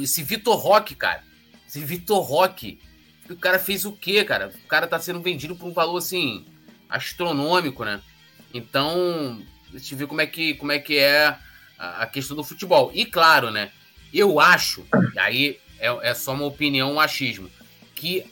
[0.00, 1.24] esse Vitor Roque, cara.
[1.66, 2.78] Esse Vitor Roque.
[3.28, 4.52] O cara fez o quê, cara?
[4.64, 6.44] O cara tá sendo vendido por um valor, assim,
[6.88, 8.00] astronômico, né?
[8.52, 11.36] Então, deixa eu ver como é que, como é, que é
[11.78, 12.90] a, a questão do futebol.
[12.94, 13.70] E claro, né?
[14.12, 17.50] Eu acho, aí é, é só uma opinião, um achismo,
[17.94, 18.26] que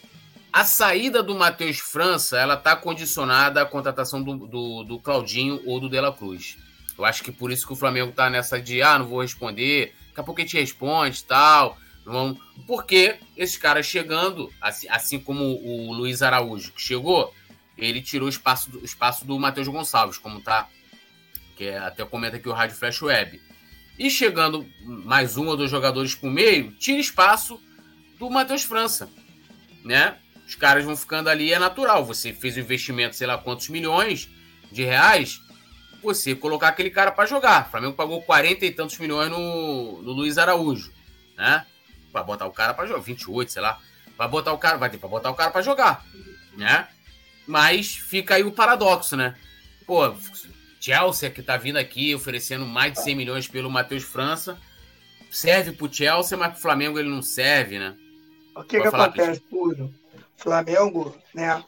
[0.52, 5.78] a saída do Matheus França, ela tá condicionada à contratação do, do, do, Claudinho ou
[5.78, 6.58] do Dela Cruz.
[6.98, 9.94] Eu acho que por isso que o Flamengo tá nessa de, ah, não vou responder,
[10.08, 11.78] daqui a pouco a gente responde tal.
[12.04, 12.36] Não,
[12.66, 17.32] porque esses caras chegando, assim, assim como o Luiz Araújo, que chegou,
[17.76, 20.68] ele tirou o espaço, o espaço do Matheus Gonçalves, como tá,
[21.56, 23.40] que é, até comenta aqui o Rádio Flash Web.
[23.98, 27.60] E chegando mais um ou dois jogadores por meio, tira espaço
[28.18, 29.08] do Matheus França,
[29.84, 30.16] né?
[30.50, 32.04] Os caras vão ficando ali, é natural.
[32.04, 34.28] Você fez um investimento, sei lá quantos milhões
[34.70, 35.40] de reais,
[36.02, 37.68] você colocar aquele cara para jogar.
[37.68, 40.92] O Flamengo pagou 40 e tantos milhões no, no Luiz Araújo,
[41.36, 41.64] né?
[42.10, 43.78] Para botar o cara para jogar, 28, sei lá.
[44.16, 46.04] Para botar o cara, vai ter para botar o cara para jogar,
[46.56, 46.88] né?
[47.46, 49.36] Mas fica aí o paradoxo, né?
[49.86, 50.12] Pô,
[50.80, 54.58] Chelsea que tá vindo aqui oferecendo mais de 100 milhões pelo Matheus França,
[55.30, 57.96] serve pro Chelsea, mas pro Flamengo ele não serve, né?
[58.56, 59.94] O que, que acontece, Puro?
[60.40, 61.62] Flamengo, né,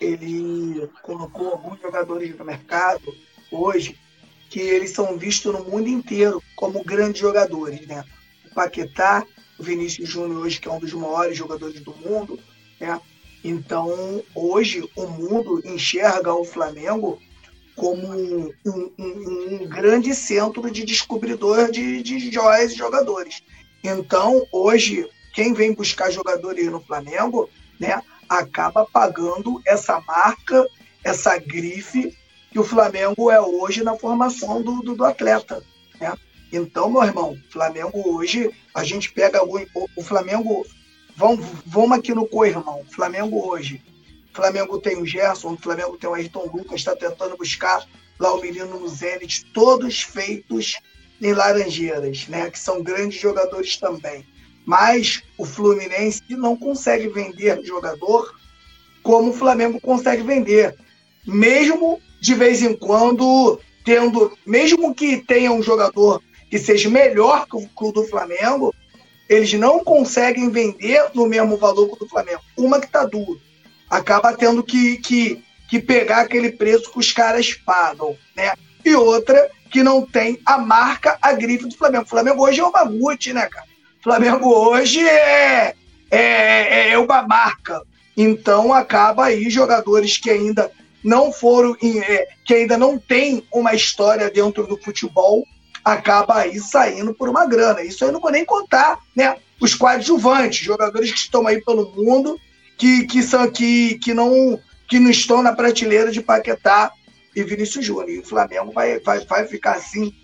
[0.00, 3.14] ele colocou alguns jogadores no mercado
[3.50, 3.98] hoje
[4.48, 8.02] que eles são vistos no mundo inteiro como grandes jogadores, né?
[8.50, 9.26] O Paquetá,
[9.58, 12.38] o Vinícius Júnior hoje que é um dos maiores jogadores do mundo,
[12.80, 12.98] né?
[13.44, 17.20] Então, hoje o mundo enxerga o Flamengo
[17.76, 23.42] como um, um, um grande centro de descobridor de, de joias e jogadores.
[23.84, 30.66] Então, hoje, quem vem buscar jogadores no Flamengo né, acaba pagando essa marca,
[31.02, 32.16] essa grife
[32.50, 35.62] que o Flamengo é hoje na formação do, do, do atleta.
[36.00, 36.12] Né?
[36.52, 40.66] Então, meu irmão, Flamengo hoje, a gente pega o, o Flamengo.
[41.16, 42.84] Vamos, vamos aqui no co-irmão.
[42.90, 43.82] Flamengo hoje.
[44.32, 47.84] Flamengo tem o Gerson, o Flamengo tem o Ayrton Lucas, está tentando buscar
[48.18, 50.76] lá o menino no Zenit, todos feitos
[51.20, 52.48] em Laranjeiras, né?
[52.48, 54.24] Que são grandes jogadores também
[54.68, 58.34] mas o Fluminense não consegue vender jogador
[59.02, 60.76] como o Flamengo consegue vender.
[61.26, 67.56] Mesmo de vez em quando tendo, mesmo que tenha um jogador que seja melhor que
[67.56, 68.74] o do Flamengo,
[69.26, 72.42] eles não conseguem vender no mesmo valor que o do Flamengo.
[72.54, 73.40] Uma que está duro.
[73.88, 78.52] Acaba tendo que, que, que pegar aquele preço que os caras pagam, né?
[78.84, 82.04] E outra que não tem a marca, a grife do Flamengo.
[82.04, 83.67] O Flamengo hoje é o Mamute, né, cara?
[84.08, 85.74] Flamengo hoje é,
[86.10, 87.82] é, é uma marca.
[88.16, 90.70] Então acaba aí jogadores que ainda
[91.04, 95.44] não foram, é, que ainda não tem uma história dentro do futebol,
[95.84, 97.82] acaba aí saindo por uma grana.
[97.82, 99.36] Isso eu não vou nem contar, né?
[99.60, 102.40] Os coadjuvantes, jogadores que estão aí pelo mundo,
[102.78, 106.90] que, que são que, que não que não estão na prateleira de Paquetá
[107.36, 108.08] e Vinícius Júnior.
[108.08, 110.14] E o Flamengo vai, vai, vai ficar assim.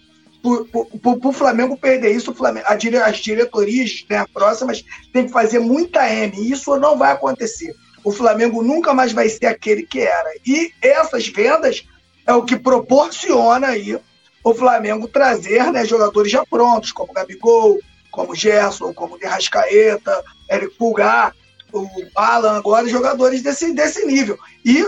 [1.02, 6.06] Para o Flamengo perder isso, Flamengo, dire, as diretorias né, próximas têm que fazer muita
[6.06, 6.36] M.
[6.36, 7.74] E isso não vai acontecer.
[8.04, 10.30] O Flamengo nunca mais vai ser aquele que era.
[10.46, 11.84] E essas vendas
[12.26, 13.98] é o que proporciona aí
[14.44, 17.78] o Flamengo trazer né, jogadores já prontos, como Gabigol,
[18.10, 21.34] como Gerson, como Derrascaeta, Eric Pulgar,
[21.72, 24.38] o Alan, agora jogadores desse, desse nível.
[24.62, 24.84] E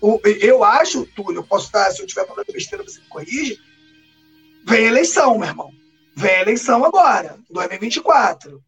[0.00, 3.58] o, eu acho, Túlio, posso estar, se eu estiver falando besteira, você me corrige,
[4.64, 5.70] vem eleição, meu irmão.
[6.16, 8.62] Vem eleição agora, 2024.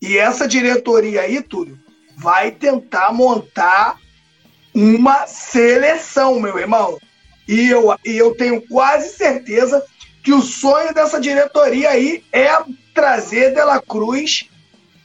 [0.00, 1.78] E essa diretoria aí, Túlio,
[2.16, 3.98] vai tentar montar
[4.74, 6.98] uma seleção, meu irmão.
[7.48, 9.84] E eu, e eu tenho quase certeza
[10.22, 12.50] que o sonho dessa diretoria aí é
[12.92, 14.48] trazer Dela Cruz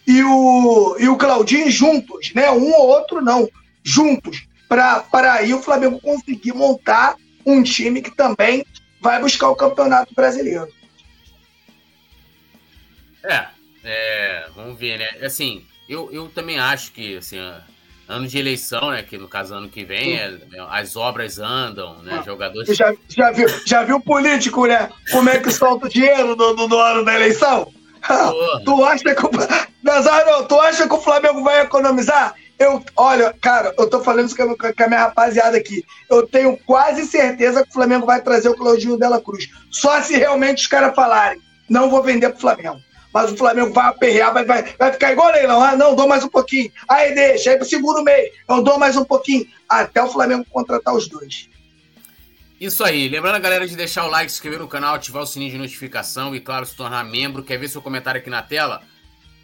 [0.08, 2.50] e o, e o Claudinho juntos, né?
[2.50, 3.48] Um ou outro não,
[3.84, 8.66] juntos, para aí o Flamengo conseguir montar um time que também
[9.02, 10.68] vai buscar o Campeonato Brasileiro.
[13.24, 13.46] É,
[13.84, 15.26] é vamos ver, né?
[15.26, 17.38] Assim, eu, eu também acho que assim,
[18.08, 19.04] ano de eleição, né?
[19.04, 20.38] Que no caso ano que vem é,
[20.70, 22.20] as obras andam, né?
[22.20, 22.76] Ah, Jogadores.
[22.76, 24.90] Já, já, viu, já viu político, né?
[25.12, 27.72] Como é que solta o dinheiro no, no, no ano da eleição?
[28.66, 29.32] tu acha que o.
[29.82, 32.36] Nazário, tu acha que o Flamengo vai economizar?
[32.62, 35.84] Eu, olha, cara, eu tô falando isso com a, com a minha rapaziada aqui.
[36.08, 39.50] Eu tenho quase certeza que o Flamengo vai trazer o Claudinho Dela Cruz.
[39.72, 42.80] Só se realmente os caras falarem, não vou vender pro Flamengo
[43.14, 45.62] mas o Flamengo vai aperrear, vai, vai, vai ficar igual leilão.
[45.62, 46.72] Ah, não, dou mais um pouquinho.
[46.88, 49.46] Aí deixa, aí pro segundo meio, eu dou mais um pouquinho.
[49.68, 51.50] Até o Flamengo contratar os dois.
[52.58, 53.10] Isso aí.
[53.10, 55.58] Lembrando a galera de deixar o like, se inscrever no canal, ativar o sininho de
[55.58, 57.44] notificação e, claro, se tornar membro.
[57.44, 58.82] Quer ver seu comentário aqui na tela?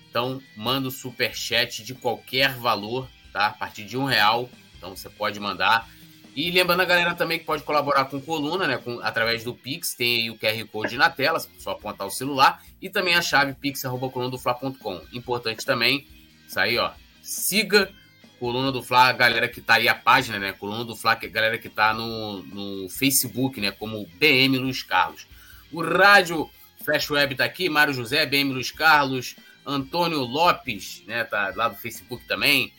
[0.10, 3.48] Então, manda o super chat de qualquer valor, tá?
[3.48, 4.50] A partir de um real.
[4.78, 5.88] Então, você pode mandar.
[6.36, 8.78] E lembrando a galera também que pode colaborar com coluna, né?
[8.78, 12.62] Com, através do Pix, tem aí o QR Code na tela, só apontar o celular,
[12.82, 15.02] e também a chave pix.colunadofla.com.
[15.14, 16.08] Importante também,
[16.48, 16.92] isso aí, ó.
[17.24, 17.92] Siga
[18.40, 20.54] Coluna do Fla, a galera que tá aí, a página, né?
[20.54, 23.72] Coluna do Fla, que é a galera que tá no, no Facebook, né?
[23.72, 25.26] Como BM Luiz Carlos.
[25.72, 26.50] O Rádio
[26.86, 29.36] Flash Web tá aqui, Mário José, BM Luiz Carlos,
[29.68, 31.26] Antônio Lopes, né?
[31.26, 32.74] Tá lá do Facebook também.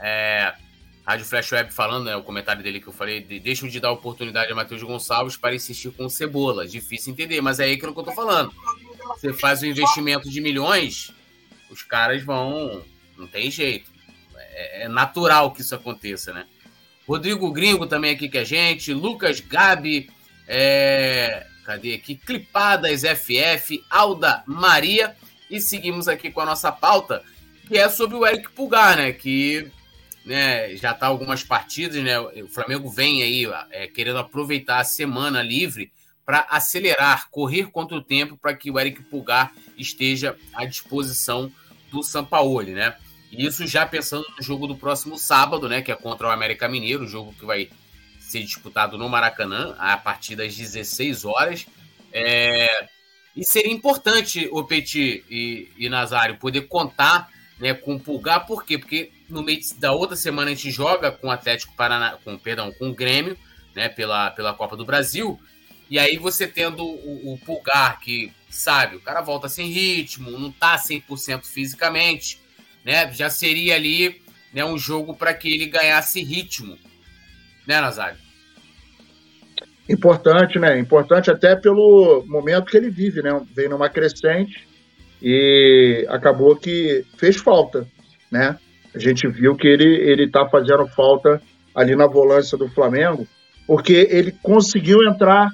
[0.00, 0.54] É,
[1.04, 3.90] Rádio Flash Web falando, né, o comentário dele que eu falei, de, deixam de dar
[3.90, 6.68] oportunidade a Matheus Gonçalves para insistir com o Cebola.
[6.68, 8.52] Difícil entender, mas é aí que eu tô falando.
[9.16, 11.10] Você faz um investimento de milhões,
[11.70, 12.84] os caras vão.
[13.16, 13.90] Não tem jeito.
[14.36, 16.46] É, é natural que isso aconteça, né?
[17.06, 20.10] Rodrigo Gringo também aqui com a gente, Lucas Gabi,
[20.46, 21.46] é...
[21.64, 22.16] cadê aqui?
[22.16, 25.16] Clipadas FF, Alda Maria,
[25.50, 27.22] e seguimos aqui com a nossa pauta,
[27.66, 29.12] que é sobre o Eric Pulgar, né?
[29.12, 29.70] Que
[30.24, 32.18] né, já está algumas partidas, né?
[32.18, 35.90] O Flamengo vem aí é, querendo aproveitar a semana livre
[36.24, 41.50] para acelerar, correr contra o tempo para que o Eric Pulgar esteja à disposição
[41.90, 42.94] do Sampaoli, né?
[43.32, 45.82] Isso já pensando no jogo do próximo sábado, né?
[45.82, 47.70] Que é contra o América Mineiro, jogo que vai
[48.20, 51.66] ser disputado no Maracanã a partir das 16 horas.
[52.12, 52.88] É...
[53.38, 58.64] E seria importante o Petit e, e Nazário poder contar né, com o Pulgar, por
[58.64, 58.76] quê?
[58.76, 62.72] Porque no meio da outra semana a gente joga com o Atlético Paraná, com, perdão,
[62.72, 63.38] com o Grêmio,
[63.76, 65.40] né, pela, pela Copa do Brasil.
[65.88, 70.50] E aí você tendo o, o Pulgar, que, sabe, o cara volta sem ritmo, não
[70.50, 72.40] tá 100% fisicamente,
[72.84, 73.12] né?
[73.12, 74.20] Já seria ali
[74.52, 76.76] né, um jogo para que ele ganhasse ritmo.
[77.64, 78.18] Né, Nazário?
[79.88, 80.78] Importante, né?
[80.78, 83.40] Importante até pelo momento que ele vive, né?
[83.54, 84.68] Vem numa crescente
[85.22, 87.86] e acabou que fez falta,
[88.30, 88.58] né?
[88.94, 91.40] A gente viu que ele ele está fazendo falta
[91.74, 93.26] ali na volância do Flamengo,
[93.66, 95.50] porque ele conseguiu entrar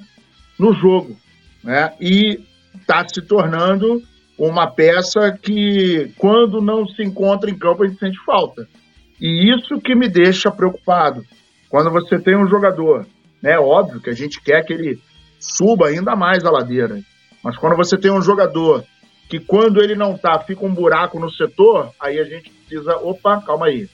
[0.59, 1.15] no jogo,
[1.63, 1.93] né?
[2.01, 2.39] E
[2.75, 4.01] está se tornando
[4.37, 8.67] uma peça que, quando não se encontra em campo, a gente sente falta.
[9.19, 11.23] E isso que me deixa preocupado.
[11.69, 13.05] Quando você tem um jogador,
[13.45, 13.59] né?
[13.59, 14.99] Óbvio que a gente quer que ele
[15.39, 16.99] suba ainda mais a ladeira.
[17.43, 18.83] Mas quando você tem um jogador
[19.29, 23.39] que quando ele não tá, fica um buraco no setor, aí a gente precisa, opa,
[23.41, 23.87] calma aí.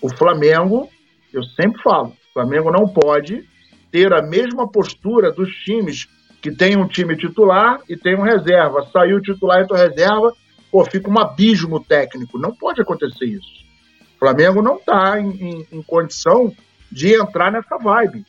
[0.00, 0.88] O Flamengo,
[1.34, 3.46] eu sempre falo, o Flamengo não pode
[3.90, 6.08] ter a mesma postura dos times
[6.40, 8.88] que tem um time titular e tem um reserva.
[8.90, 10.32] Saiu o titular e entrou reserva,
[10.70, 12.38] pô, fica um abismo técnico.
[12.38, 13.62] Não pode acontecer isso.
[14.16, 16.50] O Flamengo não está em, em, em condição
[16.90, 18.24] de entrar nessa vibe.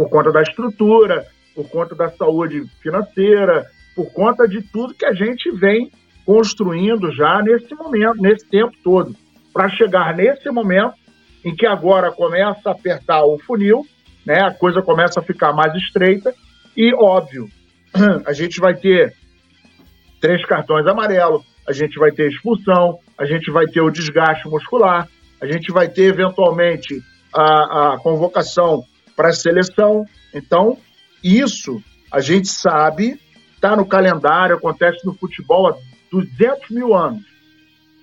[0.00, 5.12] Por conta da estrutura, por conta da saúde financeira, por conta de tudo que a
[5.12, 5.92] gente vem
[6.24, 9.14] construindo já nesse momento, nesse tempo todo,
[9.52, 10.94] para chegar nesse momento
[11.44, 13.84] em que agora começa a apertar o funil
[14.24, 16.34] né, a coisa começa a ficar mais estreita
[16.74, 17.46] e, óbvio,
[18.24, 19.14] a gente vai ter
[20.18, 25.06] três cartões amarelos, a gente vai ter expulsão, a gente vai ter o desgaste muscular,
[25.42, 27.02] a gente vai ter, eventualmente,
[27.34, 28.82] a, a convocação
[29.20, 30.06] para a seleção.
[30.32, 30.78] Então,
[31.22, 33.20] isso a gente sabe,
[33.54, 35.76] está no calendário, acontece no futebol há
[36.10, 37.22] 200 mil anos.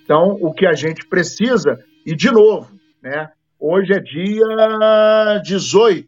[0.04, 2.70] Então, o que a gente precisa, e de novo,
[3.02, 3.30] né?
[3.58, 6.06] Hoje é dia 18.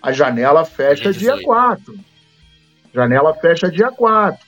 [0.00, 1.94] A janela fecha dia 4.
[2.94, 4.42] Janela fecha dia 4.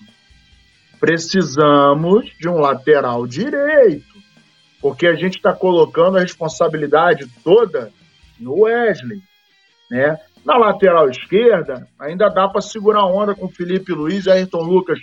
[0.99, 4.15] Precisamos de um lateral direito,
[4.81, 7.93] porque a gente está colocando a responsabilidade toda
[8.41, 9.23] no Wesley.
[9.91, 10.19] Né?
[10.45, 14.99] Na lateral esquerda, ainda dá para segurar a onda com Felipe Luiz e Ayrton Lucas,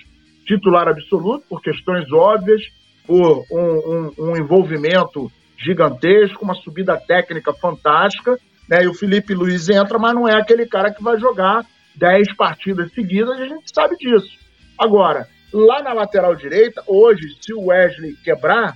[0.45, 2.61] titular absoluto, por questões óbvias,
[3.05, 8.83] por um, um, um envolvimento gigantesco, uma subida técnica fantástica, né?
[8.83, 11.65] E o Felipe Luiz entra, mas não é aquele cara que vai jogar
[11.95, 14.37] 10 partidas seguidas, a gente sabe disso.
[14.77, 18.75] Agora, lá na lateral direita, hoje, se o Wesley quebrar,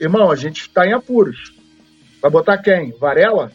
[0.00, 1.54] irmão, a gente está em apuros.
[2.20, 2.92] Vai botar quem?
[2.98, 3.52] Varela?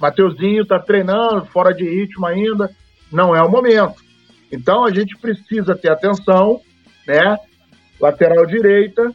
[0.00, 2.70] Mateuzinho está treinando, fora de ritmo ainda,
[3.12, 4.02] não é o momento.
[4.50, 6.60] Então a gente precisa ter atenção,
[7.06, 7.36] né?
[8.00, 9.12] Lateral direita,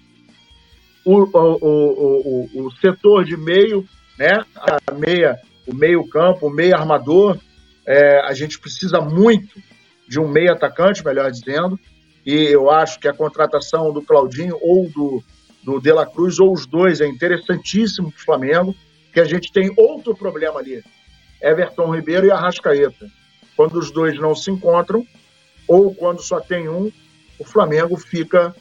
[1.03, 3.83] o, o, o, o, setor de meio,
[4.17, 4.43] né?
[4.55, 7.37] A meia, o meio campo, o meio armador,
[7.85, 9.59] é, a gente precisa muito
[10.07, 11.79] de um meio atacante, melhor dizendo,
[12.23, 15.23] e eu acho que a contratação do Claudinho ou do,
[15.63, 18.75] do De La Cruz, ou os dois, é interessantíssimo para o Flamengo,
[19.15, 20.83] que a gente tem outro problema ali,
[21.41, 23.07] Everton Ribeiro e Arrascaeta.
[23.55, 25.07] Quando os dois não se encontram,
[25.65, 26.91] ou quando só tem um,
[27.39, 28.53] o Flamengo fica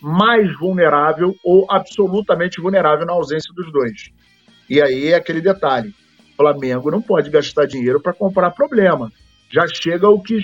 [0.00, 4.08] mais vulnerável ou absolutamente vulnerável na ausência dos dois.
[4.66, 5.94] E aí é aquele detalhe:
[6.38, 9.12] Flamengo não pode gastar dinheiro para comprar problema.
[9.52, 10.38] Já chega o que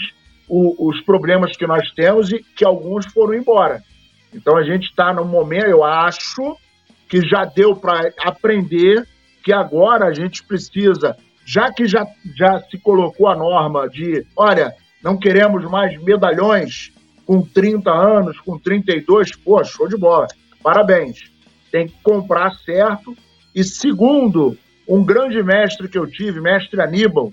[0.46, 3.82] o, os problemas que nós temos e que alguns foram embora.
[4.30, 6.54] Então a gente está no momento, eu acho
[7.08, 9.08] que já deu para aprender
[9.42, 14.74] que agora a gente precisa, já que já, já se colocou a norma de, olha,
[15.02, 16.92] não queremos mais medalhões
[17.24, 20.26] com 30 anos, com 32, pô, show de bola.
[20.62, 21.30] Parabéns.
[21.70, 23.16] Tem que comprar certo.
[23.54, 24.56] E segundo,
[24.88, 27.32] um grande mestre que eu tive, mestre Aníbal,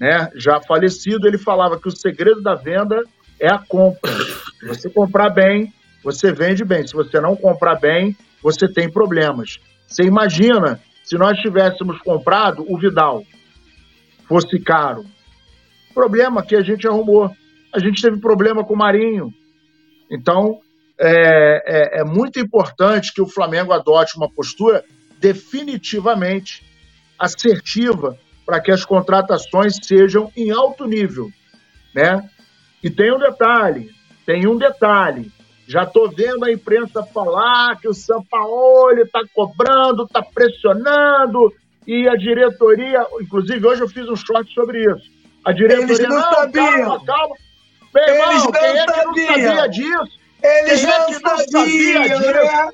[0.00, 3.02] né, já falecido, ele falava que o segredo da venda
[3.38, 4.10] é a compra.
[4.58, 6.86] Se você comprar bem, você vende bem.
[6.86, 9.58] Se você não comprar bem, você tem problemas.
[9.86, 13.24] Você imagina se nós tivéssemos comprado o Vidal,
[14.26, 15.04] fosse caro.
[15.94, 17.30] Problema que a gente arrumou
[17.74, 19.34] a gente teve problema com o Marinho.
[20.08, 20.60] Então,
[20.96, 24.84] é, é, é muito importante que o Flamengo adote uma postura
[25.18, 26.64] definitivamente
[27.18, 31.32] assertiva para que as contratações sejam em alto nível,
[31.92, 32.30] né?
[32.80, 33.90] E tem um detalhe,
[34.24, 35.32] tem um detalhe.
[35.66, 41.52] Já estou vendo a imprensa falar que o São Paulo está cobrando, está pressionando,
[41.86, 45.10] e a diretoria, inclusive hoje eu fiz um short sobre isso.
[45.44, 46.64] A diretoria Eles não, não sabiam.
[46.64, 47.36] calma, calma.
[47.94, 50.18] Meu irmão, Eles não quem é que não sabia disso?
[50.42, 52.32] Eles quem é que não sabia disso?
[52.32, 52.70] Né?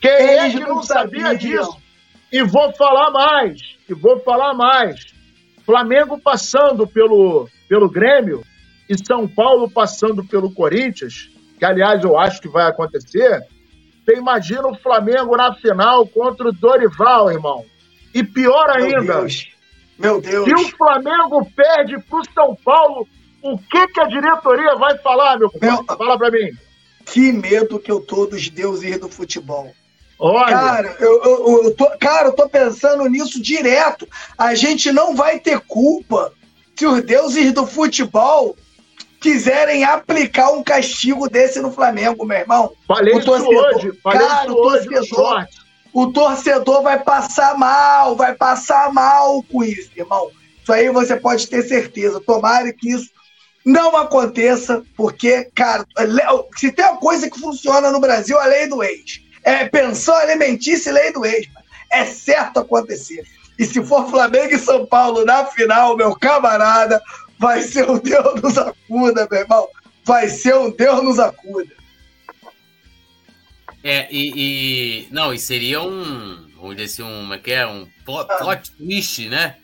[0.00, 1.36] Quem Eles é que não, não sabia sabiam.
[1.64, 1.76] disso?
[2.32, 5.12] E vou falar mais, e vou falar mais.
[5.64, 8.42] Flamengo passando pelo, pelo Grêmio
[8.88, 11.29] e São Paulo passando pelo Corinthians,
[11.60, 13.46] que aliás eu acho que vai acontecer.
[14.02, 17.66] Você imagina o Flamengo na final contra o Dorival, irmão.
[18.14, 19.48] E pior ainda, Meu Deus.
[19.98, 20.48] Meu Deus.
[20.48, 23.06] se o Flamengo perde para o São Paulo
[23.42, 26.50] o que, que a diretoria vai falar, meu Meu, Fala para mim.
[27.04, 29.70] Que medo que eu tô dos deuses do futebol.
[30.18, 30.48] Olha.
[30.48, 34.08] Cara, eu, eu, eu, tô, cara, eu tô pensando nisso direto.
[34.38, 36.32] A gente não vai ter culpa
[36.74, 38.56] se os deuses do futebol
[39.20, 42.72] quiserem aplicar um castigo desse no Flamengo, meu irmão.
[42.88, 43.92] Falei o torcedor, hoje.
[44.02, 45.60] Falei cara, o torcedor, hoje
[45.92, 50.30] o torcedor vai passar mal, vai passar mal com isso, irmão.
[50.62, 52.20] Isso aí você pode ter certeza.
[52.20, 53.10] Tomara que isso
[53.64, 55.84] não aconteça, porque, cara,
[56.56, 59.20] se tem uma coisa que funciona no Brasil, a lei do ex.
[59.42, 61.48] É pensão alimentícia e lei do ex.
[61.90, 63.24] É certo acontecer.
[63.58, 67.02] E se for Flamengo e São Paulo na final, meu camarada,
[67.40, 69.68] vai ser um Deus nos acuda, meu irmão.
[70.04, 71.74] Vai ser um Deus nos acuda.
[73.82, 76.48] É, e, e, Não, e seria um.
[76.56, 77.22] Vamos dizer assim, um.
[77.22, 77.66] Como é que é?
[77.66, 79.56] Um plot, plot twist, né?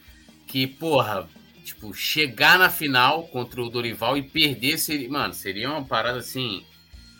[0.47, 1.29] Que, porra,
[1.66, 6.64] Tipo, chegar na final contra o Dorival e perder, seria, mano, seria uma parada assim,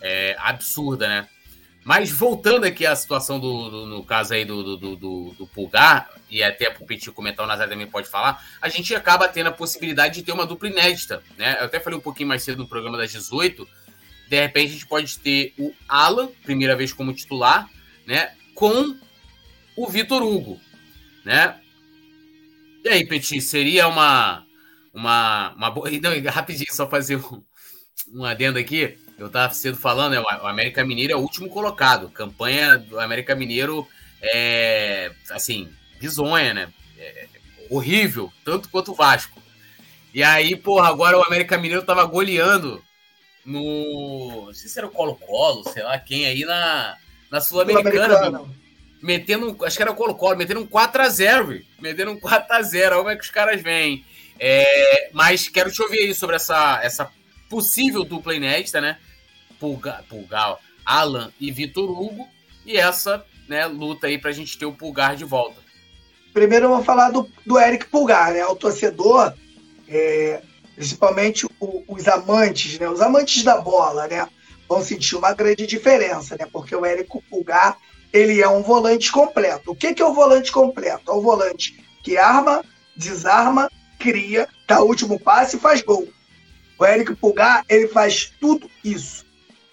[0.01, 1.27] é, absurda, né?
[1.87, 6.09] Mas voltando aqui à situação do, do no caso aí do, do, do, do Pulgar,
[6.29, 9.47] e até para o Petit comentar, o Nazário também pode falar, a gente acaba tendo
[9.47, 11.55] a possibilidade de ter uma dupla inédita, né?
[11.61, 13.65] Eu até falei um pouquinho mais cedo no programa das 18,
[14.27, 17.69] de repente a gente pode ter o Alan, primeira vez como titular,
[18.05, 18.35] né?
[18.53, 18.93] Com
[19.77, 20.59] o Vitor Hugo,
[21.23, 21.57] né?
[22.83, 24.45] E aí, Petit, seria uma
[24.93, 25.89] uma, uma boa.
[26.01, 27.41] Não, rapidinho, só fazer um,
[28.13, 28.97] um adendo aqui.
[29.17, 32.09] Eu estava cedo falando, né, o América Mineiro é o último colocado.
[32.09, 33.87] Campanha do América Mineiro
[34.21, 36.69] é, assim, bizonha, né?
[36.99, 37.27] É,
[37.69, 39.41] horrível, tanto quanto o Vasco.
[40.13, 42.83] E aí, porra, agora o América Mineiro tava goleando
[43.45, 44.45] no.
[44.47, 46.95] Não sei se era o Colo-Colo, sei lá quem aí na,
[47.31, 48.37] na Sul-Americana.
[48.37, 48.49] Sul
[49.01, 52.97] metendo, acho que era o Colo-Colo, metendo um 4x0, metendo um 4x0.
[52.97, 54.05] Como é que os caras vêm?
[54.39, 57.11] É, mas quero te ouvir aí sobre essa, essa
[57.49, 58.97] possível dupla inédita, né?
[59.59, 60.03] Pulgar,
[60.85, 62.27] Alan e Vitor Hugo,
[62.65, 65.61] e essa né, luta aí para a gente ter o Pulgar de volta.
[66.33, 68.45] Primeiro eu vou falar do, do Eric Pulgar, né?
[68.45, 69.33] O torcedor,
[69.87, 70.41] é,
[70.75, 72.87] principalmente o, os amantes, né?
[72.89, 74.27] Os amantes da bola, né?
[74.69, 76.47] Vão sentir uma grande diferença, né?
[76.51, 77.77] Porque o Eric Pulgar,
[78.13, 79.71] ele é um volante completo.
[79.71, 81.09] O que, que é o volante completo?
[81.09, 82.63] É o volante que arma,
[82.95, 86.07] desarma cria, dá o último passe e faz gol.
[86.77, 89.25] O Eric Pulgar, ele faz tudo isso.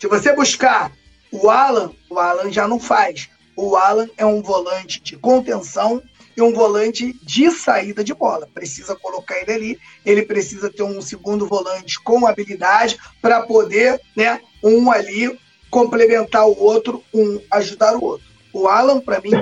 [0.05, 0.93] Se você buscar
[1.33, 3.31] o Alan, o Alan já não faz.
[3.57, 6.03] O Alan é um volante de contenção
[6.37, 8.47] e um volante de saída de bola.
[8.53, 14.43] Precisa colocar ele ali, ele precisa ter um segundo volante com habilidade para poder, né,
[14.63, 15.41] um ali
[15.71, 18.27] complementar o outro, um ajudar o outro.
[18.53, 19.33] O Alan, para mim,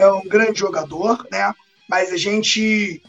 [0.00, 1.54] é um grande jogador, né?
[1.88, 3.00] Mas a gente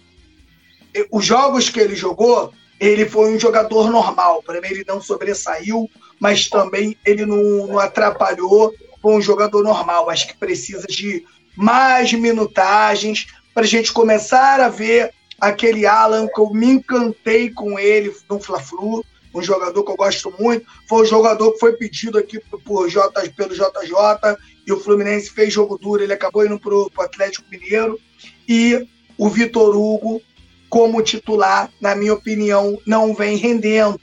[1.11, 4.41] os jogos que ele jogou, ele foi um jogador normal.
[4.43, 8.73] Para mim, ele não sobressaiu, mas também ele não, não atrapalhou.
[9.01, 10.09] Foi um jogador normal.
[10.09, 11.25] Acho que precisa de
[11.55, 17.79] mais minutagens para a gente começar a ver aquele Alan que eu me encantei com
[17.79, 19.03] ele no Fla-Flu,
[19.33, 20.65] um jogador que eu gosto muito.
[20.87, 25.53] Foi um jogador que foi pedido aqui por J, pelo JJ e o Fluminense fez
[25.53, 26.03] jogo duro.
[26.03, 27.99] Ele acabou indo para o Atlético Mineiro.
[28.47, 30.21] E o Vitor Hugo
[30.69, 33.99] como titular, na minha opinião, não vem rendendo,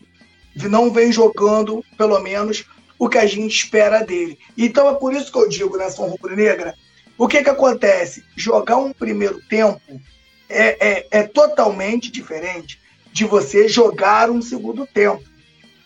[0.69, 2.65] não vem jogando, pelo menos,
[2.99, 4.39] o que a gente espera dele.
[4.57, 6.75] Então é por isso que eu digo, nação rubro-negra,
[7.19, 8.25] o que, que acontece?
[8.37, 10.01] Jogar um primeiro tempo
[10.49, 12.81] é, é, é totalmente diferente
[13.13, 15.25] de você jogar um segundo tempo.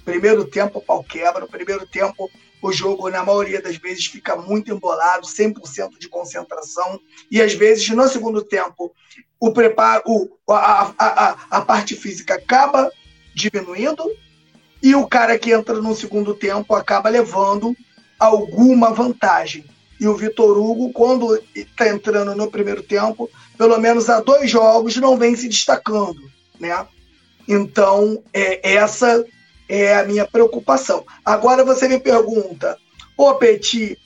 [0.05, 1.47] Primeiro tempo, pau quebra.
[1.47, 2.29] Primeiro tempo,
[2.61, 6.99] o jogo, na maioria das vezes, fica muito embolado, 100% de concentração.
[7.31, 8.93] E às vezes, no segundo tempo,
[9.41, 12.93] o preparo, o, a, a, a parte física acaba
[13.35, 14.05] diminuindo
[14.83, 17.75] e o cara que entra no segundo tempo acaba levando
[18.19, 19.65] alguma vantagem.
[19.99, 24.97] E o Vitor Hugo, quando está entrando no primeiro tempo, pelo menos há dois jogos,
[24.97, 26.31] não vem se destacando.
[26.59, 26.87] Né?
[27.49, 29.25] Então, é, essa
[29.69, 31.05] é a minha preocupação.
[31.25, 32.79] Agora você me pergunta,
[33.17, 33.99] ô Petit,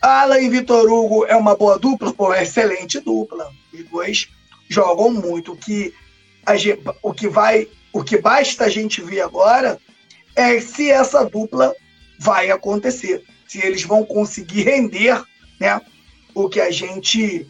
[0.00, 2.12] Alan e Vitor Hugo é uma boa dupla?
[2.12, 3.50] Pô, excelente dupla.
[3.72, 4.28] Os dois
[4.72, 5.52] jogam muito.
[5.52, 5.92] O que,
[6.44, 6.54] a
[7.02, 9.78] o que vai, o que basta a gente ver agora
[10.34, 11.74] é se essa dupla
[12.18, 15.22] vai acontecer, se eles vão conseguir render,
[15.60, 15.80] né,
[16.34, 17.46] o que a gente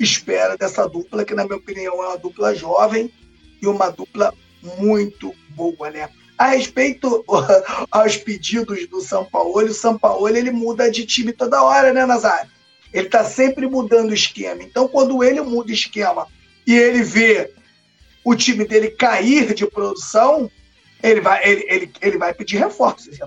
[0.00, 3.12] espera dessa dupla, que na minha opinião é uma dupla jovem
[3.60, 6.08] e uma dupla muito boa, né?
[6.38, 7.24] A respeito
[7.90, 12.06] aos pedidos do São Paulo, o São Paulo ele muda de time toda hora, né,
[12.06, 12.50] Nazário?
[12.92, 14.62] Ele está sempre mudando o esquema.
[14.62, 16.26] Então, quando ele muda o esquema
[16.66, 17.52] e ele vê
[18.24, 20.50] o time dele cair de produção,
[21.02, 23.18] ele vai, ele, ele, ele vai pedir reforços.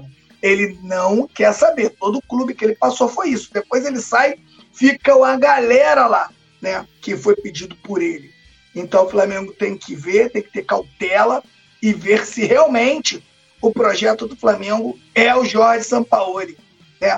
[0.42, 1.90] Ele não quer saber.
[1.90, 3.54] Todo clube que ele passou foi isso.
[3.54, 4.36] Depois ele sai,
[4.74, 6.30] fica uma galera lá,
[6.62, 6.88] né?
[7.02, 8.34] Que foi pedido por ele.
[8.74, 11.44] Então o Flamengo tem que ver, tem que ter cautela
[11.82, 13.24] e ver se realmente
[13.62, 16.58] o projeto do Flamengo é o Jorge Sampaoli.
[17.02, 17.18] Né?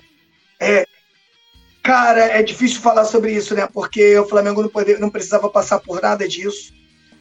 [0.59, 0.87] É,
[1.87, 3.65] Cara, é difícil falar sobre isso, né?
[3.65, 6.73] Porque o Flamengo não, poder, não precisava passar por nada disso.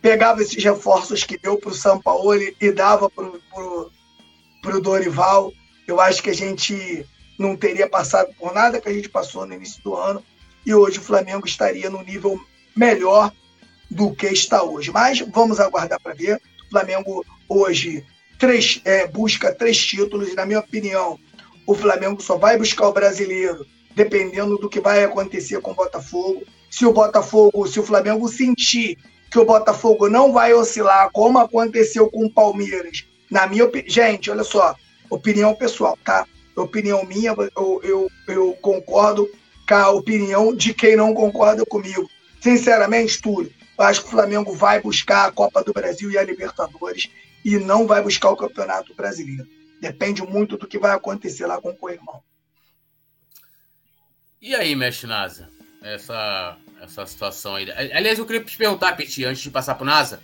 [0.03, 5.53] Pegava esses reforços que deu para o São Paulo e dava para o Dorival.
[5.87, 7.07] Eu acho que a gente
[7.39, 10.21] não teria passado por nada que a gente passou no início do ano.
[10.67, 12.37] E hoje o Flamengo estaria no nível
[12.77, 13.31] melhor
[13.89, 14.91] do que está hoje.
[14.91, 16.43] Mas vamos aguardar para ver.
[16.67, 18.05] O Flamengo hoje
[18.37, 21.21] três, é, busca três títulos, e, na minha opinião,
[21.65, 23.65] o Flamengo só vai buscar o brasileiro
[23.97, 26.43] dependendo do que vai acontecer com o Botafogo.
[26.71, 28.99] Se o Botafogo, se o Flamengo sentir
[29.31, 34.31] que o Botafogo não vai oscilar como aconteceu com o Palmeiras, na minha opinião, gente,
[34.31, 34.77] olha só,
[35.09, 36.27] opinião pessoal, tá?
[36.55, 39.29] opinião minha, eu, eu, eu concordo
[39.69, 42.09] com a opinião de quem não concorda comigo.
[42.41, 46.23] Sinceramente, Túlio, eu acho que o Flamengo vai buscar a Copa do Brasil e a
[46.23, 47.11] Libertadores
[47.45, 49.47] e não vai buscar o Campeonato Brasileiro.
[49.81, 52.23] Depende muito do que vai acontecer lá com o irmão.
[54.41, 55.49] E aí, mestre Nasa?
[55.83, 57.71] Essa, essa situação aí.
[57.71, 60.21] Aliás, eu queria te perguntar, Peti, antes de passar para o Nasa.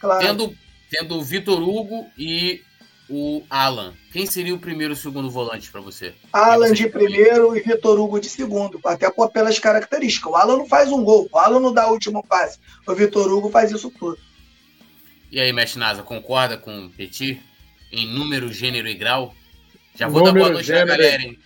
[0.00, 0.24] Claro.
[0.24, 0.54] Tendo,
[0.90, 2.62] tendo o Vitor Hugo e
[3.08, 6.14] o Alan, quem seria o primeiro e o segundo volante para você?
[6.32, 10.32] Alan de primeiro e Vitor Hugo de segundo, até pelas características.
[10.32, 12.58] O Alan não faz um gol, o Alan não dá o último passe.
[12.86, 14.18] O Vitor Hugo faz isso tudo.
[15.30, 17.40] E aí, mestre Nasa, concorda com o Petit
[17.90, 19.34] em número, gênero e grau?
[19.94, 21.38] Já vou número, dar boa noite gênero, pra galera, hein?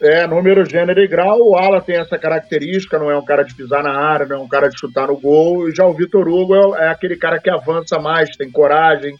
[0.00, 1.40] É, número, gênero e grau.
[1.40, 4.40] O Alan tem essa característica, não é um cara de pisar na área, não é
[4.40, 5.68] um cara de chutar no gol.
[5.68, 9.16] E já o Vitor Hugo é, é aquele cara que avança mais, tem coragem,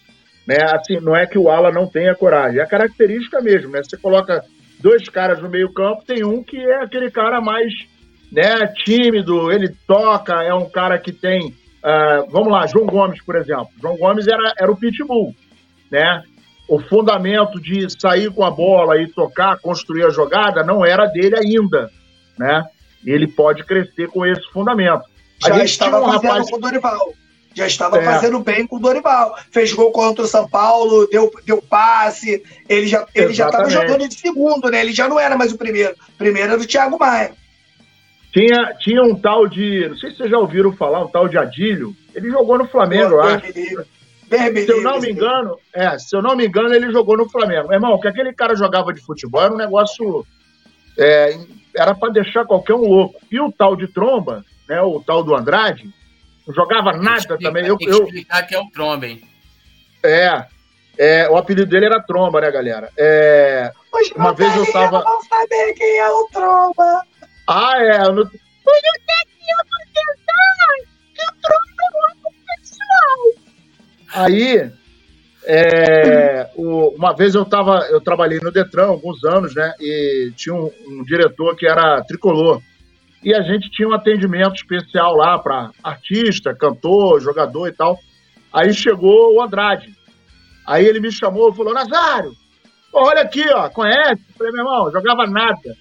[0.47, 0.59] né?
[0.72, 3.83] Assim, não é que o Ala não tenha coragem, é a característica mesmo, né?
[3.83, 4.43] Você coloca
[4.81, 7.72] dois caras no meio-campo, tem um que é aquele cara mais
[8.31, 11.49] né, tímido, ele toca, é um cara que tem.
[11.79, 13.68] Uh, vamos lá, João Gomes, por exemplo.
[13.81, 15.35] João Gomes era, era o pitbull,
[15.91, 16.22] né?
[16.69, 21.37] O fundamento de sair com a bola e tocar, construir a jogada, não era dele
[21.37, 21.91] ainda,
[22.39, 22.64] né?
[23.05, 25.05] Ele pode crescer com esse fundamento.
[25.41, 26.51] Já a gente estava um fazendo rapaz...
[26.51, 27.14] com o Dorival
[27.59, 28.05] já estava é.
[28.05, 29.37] fazendo bem com o Dorival.
[29.51, 32.43] Fez gol contra o São Paulo, deu, deu passe.
[32.69, 34.81] Ele já ele já estava jogando de segundo, né?
[34.81, 35.95] Ele já não era mais o primeiro.
[36.09, 37.33] O primeiro era o Thiago Maia.
[38.33, 39.89] Tinha, tinha um tal de.
[39.89, 41.97] Não sei se vocês já ouviram falar, um tal de Adílio.
[42.14, 43.47] Ele jogou no Flamengo, eu acho.
[44.29, 47.68] Se eu não me engano, é, se eu não me engano, ele jogou no Flamengo.
[47.68, 50.26] Meu irmão, que aquele cara jogava de futebol era um negócio.
[50.99, 51.39] É,
[51.74, 53.20] era para deixar qualquer um louco.
[53.31, 55.89] E o tal de tromba, né, o tal do Andrade,
[56.49, 57.66] não jogava nada explicar, também.
[57.66, 59.22] Eu, eu explicar que é o Tromba, hein?
[60.03, 60.47] É,
[60.97, 62.91] é, o apelido dele era Tromba, né, galera?
[62.97, 63.70] É,
[64.16, 65.05] uma vez eu tava.
[65.05, 67.03] Não saber quem é o Tromba.
[67.47, 67.99] Ah, é.
[67.99, 69.18] Por que eu vou
[74.19, 74.71] Aí,
[75.45, 79.73] é, o, uma vez eu tava, eu trabalhei no Detran alguns anos, né?
[79.81, 82.61] E tinha um, um diretor que era tricolor
[83.23, 87.99] e a gente tinha um atendimento especial lá para artista, cantor, jogador e tal.
[88.53, 89.95] Aí chegou o Andrade.
[90.66, 92.33] Aí ele me chamou e falou: Nazário,
[92.93, 94.23] olha aqui, ó, conhece?
[94.37, 95.77] Falei, meu irmão, jogava nada.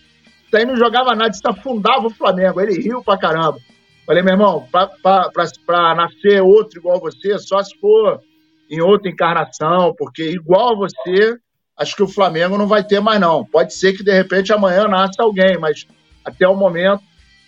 [0.45, 2.59] Isso aí não jogava nada, isso afundava o Flamengo.
[2.59, 3.57] Ele riu pra caramba.
[4.05, 8.21] Falei, meu irmão, pra, pra, pra, pra nascer outro igual você, só se for
[8.69, 11.37] em outra encarnação, porque igual você,
[11.77, 13.45] acho que o Flamengo não vai ter mais, não.
[13.45, 15.87] Pode ser que de repente amanhã nasça alguém, mas
[16.23, 17.01] até o momento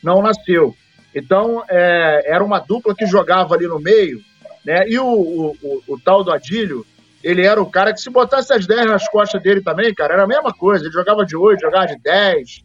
[0.03, 0.76] não nasceu.
[1.13, 4.22] Então, é, era uma dupla que jogava ali no meio,
[4.63, 4.88] né?
[4.88, 6.86] E o, o, o, o, tal do Adílio,
[7.24, 10.24] ele era o cara que se botasse as 10 nas costas dele também, cara, era
[10.24, 10.86] a mesma coisa.
[10.86, 12.63] Ele jogava de 8, jogava de 10.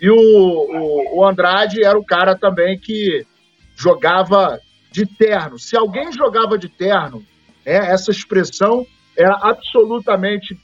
[0.00, 3.26] E o, o, o Andrade era o cara também que
[3.74, 4.60] jogava
[4.92, 5.58] de terno.
[5.58, 7.24] Se alguém jogava de terno,
[7.68, 10.58] é, essa expressão era absolutamente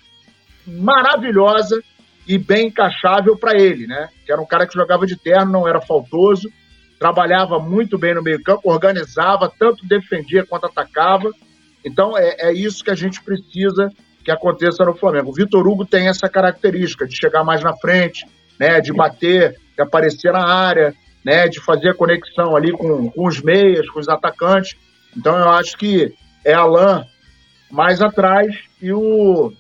[0.66, 1.82] maravilhosa
[2.26, 4.08] e bem encaixável para ele, né?
[4.24, 6.50] Que era um cara que jogava de terno, não era faltoso,
[6.98, 11.30] trabalhava muito bem no meio-campo, organizava, tanto defendia quanto atacava.
[11.84, 13.90] Então é, é isso que a gente precisa
[14.24, 15.28] que aconteça no Flamengo.
[15.28, 18.26] O Vitor Hugo tem essa característica de chegar mais na frente,
[18.58, 18.80] né?
[18.80, 21.48] De bater, de aparecer na área, né?
[21.48, 24.74] De fazer a conexão ali com, com os meias, com os atacantes.
[25.14, 26.14] Então eu acho que
[26.44, 27.04] é Alain
[27.70, 29.52] mais atrás e o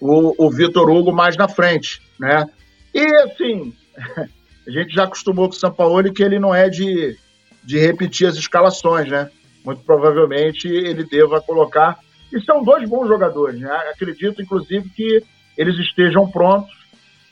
[0.00, 2.46] o, o Vitor Hugo mais na frente, né?
[2.94, 3.74] E assim,
[4.66, 7.16] a gente já acostumou com o Sampaoli que ele não é de,
[7.64, 9.30] de repetir as escalações, né?
[9.64, 11.98] Muito provavelmente ele deva colocar.
[12.32, 13.70] E são dois bons jogadores, né?
[13.90, 15.22] Acredito, inclusive, que
[15.56, 16.74] eles estejam prontos.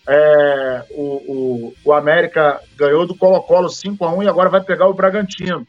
[0.06, 4.86] É, o, o, o, América ganhou do Colo-Colo 5 a 1 e agora vai pegar
[4.86, 5.66] o Bragantino.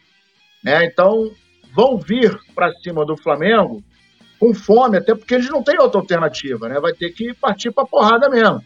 [0.62, 0.84] Né?
[0.86, 1.32] Então,
[1.76, 3.84] vão vir para cima do Flamengo
[4.40, 6.80] com fome, até porque eles não têm outra alternativa, né?
[6.80, 8.62] Vai ter que partir para porrada mesmo.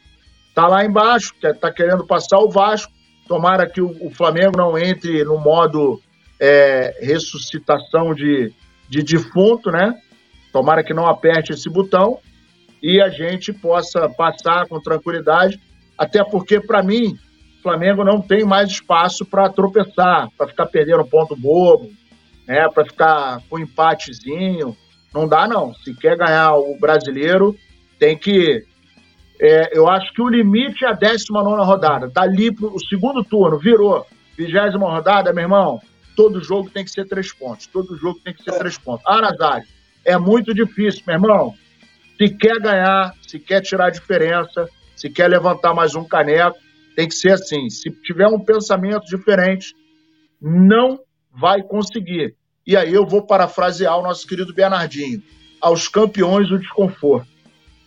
[0.54, 2.92] Tá lá embaixo, tá querendo passar o Vasco.
[3.28, 6.02] Tomara que o, o Flamengo não entre no modo
[6.40, 8.52] é, ressuscitação de,
[8.88, 9.94] de defunto, né?
[10.52, 12.20] Tomara que não aperte esse botão
[12.82, 15.60] e a gente possa passar com tranquilidade,
[15.98, 17.18] até porque, para mim,
[17.60, 21.92] o Flamengo não tem mais espaço para tropeçar, para ficar perdendo ponto bobo,
[22.50, 22.68] né?
[22.68, 24.76] para ficar com empatezinho.
[25.14, 25.74] Não dá, não.
[25.76, 27.56] Se quer ganhar o brasileiro,
[28.00, 28.66] tem que.
[29.40, 32.10] É, eu acho que o limite é a 19 rodada.
[32.10, 34.06] Dali pro o segundo turno, virou.
[34.36, 35.82] Vigésima rodada, meu irmão,
[36.16, 37.68] todo jogo tem que ser três pontos.
[37.68, 39.04] Todo jogo tem que ser três pontos.
[39.06, 39.68] Nazário,
[40.04, 41.56] é muito difícil, meu irmão.
[42.18, 46.58] Se quer ganhar, se quer tirar a diferença, se quer levantar mais um caneco,
[46.96, 47.70] tem que ser assim.
[47.70, 49.74] Se tiver um pensamento diferente,
[50.42, 51.00] não
[51.32, 52.36] vai conseguir.
[52.70, 55.24] E aí eu vou parafrasear o nosso querido Bernardinho.
[55.60, 57.28] Aos campeões o desconforto.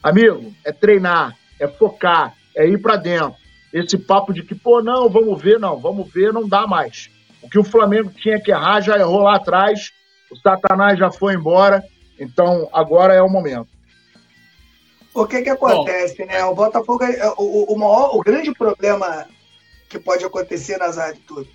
[0.02, 3.36] Amigo, é treinar, é focar, é ir para dentro.
[3.72, 7.08] Esse papo de que, pô, não, vamos ver, não, vamos ver, não dá mais.
[7.40, 9.92] O que o Flamengo tinha que errar já errou lá atrás,
[10.28, 11.80] o Satanás já foi embora,
[12.18, 13.68] então agora é o momento.
[15.14, 16.44] O que que acontece, Bom, né?
[16.44, 19.28] O Botafogo, é, o, o, maior, o grande problema
[19.88, 21.46] que pode acontecer nas áreas tudo,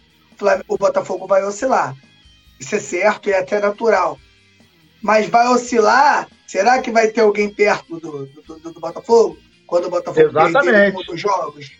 [0.70, 1.94] o Botafogo vai oscilar.
[2.60, 4.18] Isso é certo e é até natural.
[5.02, 9.38] Mas vai oscilar, será que vai ter alguém perto do, do, do, do Botafogo?
[9.66, 11.72] Quando o Botafogo perder os jogos?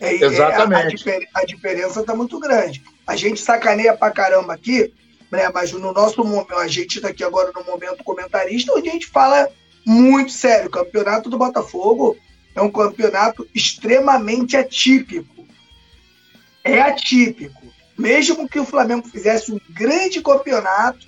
[0.00, 1.08] É, Exatamente.
[1.08, 2.82] É, a, a, diferença está muito grande.
[3.06, 4.92] A gente sacaneia pra caramba aqui,
[5.30, 5.48] né?
[5.52, 9.06] Mas no nosso momento, a gente está aqui agora no momento comentarista, onde a gente
[9.06, 9.48] fala
[9.86, 10.66] muito sério.
[10.66, 12.16] O campeonato do Botafogo
[12.54, 15.46] é um campeonato extremamente atípico.
[16.64, 17.62] É atípico.
[17.98, 21.06] Mesmo que o Flamengo fizesse um grande campeonato,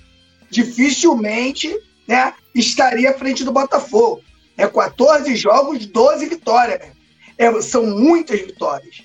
[0.49, 1.75] dificilmente
[2.07, 4.21] né, estaria à frente do Botafogo.
[4.57, 6.79] É 14 jogos, 12 vitórias.
[6.79, 6.91] Né?
[7.37, 9.03] É, são muitas vitórias.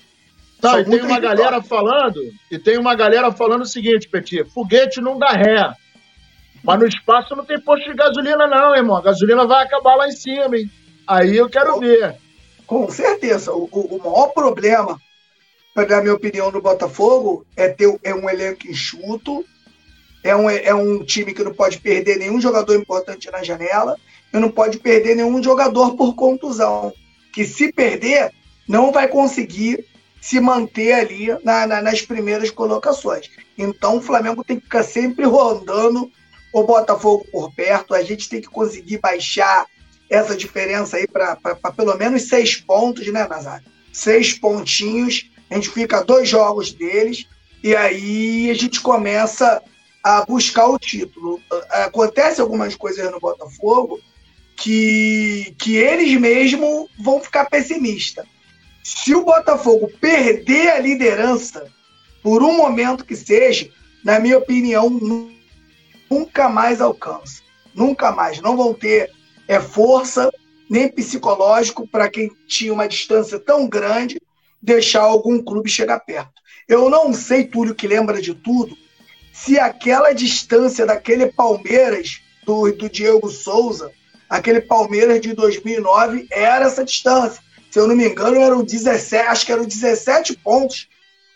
[0.61, 1.21] Não, e tem uma vitórias.
[1.21, 2.19] galera falando,
[2.49, 5.73] e tem uma galera falando o seguinte, Petit, foguete não dá ré.
[6.63, 8.95] Mas no espaço não tem posto de gasolina, não, irmão.
[8.95, 10.69] A gasolina vai acabar lá em cima, hein?
[11.07, 12.15] Aí eu quero com, ver.
[12.67, 13.51] Com certeza.
[13.51, 14.99] O, o, maior problema,
[15.75, 19.45] na minha opinião, do Botafogo é ter é um elenco enxuto,
[20.23, 23.97] é um, é um time que não pode perder nenhum jogador importante na janela
[24.33, 26.93] e não pode perder nenhum jogador por contusão.
[27.33, 28.31] Que se perder,
[28.67, 29.85] não vai conseguir
[30.21, 33.29] se manter ali na, na, nas primeiras colocações.
[33.57, 36.11] Então o Flamengo tem que ficar sempre rondando
[36.53, 37.95] o Botafogo por perto.
[37.95, 39.65] A gente tem que conseguir baixar
[40.09, 41.35] essa diferença aí para
[41.75, 43.65] pelo menos seis pontos, né, Nazário?
[43.91, 45.30] Seis pontinhos.
[45.51, 47.27] A gente fica dois jogos deles
[47.61, 49.61] e aí a gente começa
[50.01, 51.41] a buscar o título.
[51.69, 53.99] Acontece algumas coisas no Botafogo
[54.55, 58.25] que, que eles mesmos vão ficar pessimistas.
[58.81, 61.69] Se o Botafogo perder a liderança,
[62.23, 63.69] por um momento que seja,
[64.05, 64.89] na minha opinião,
[66.09, 67.41] nunca mais alcança.
[67.75, 68.39] Nunca mais.
[68.39, 69.11] Não vão ter
[69.49, 70.31] é, força
[70.69, 74.17] nem psicológico para quem tinha uma distância tão grande
[74.61, 76.41] deixar algum clube chegar perto.
[76.67, 78.77] Eu não sei, Túlio, que lembra de tudo,
[79.33, 83.91] se aquela distância daquele Palmeiras do, do Diego Souza,
[84.29, 87.41] aquele Palmeiras de 2009, era essa distância.
[87.69, 90.87] Se eu não me engano, eram 17, acho que eram 17 pontos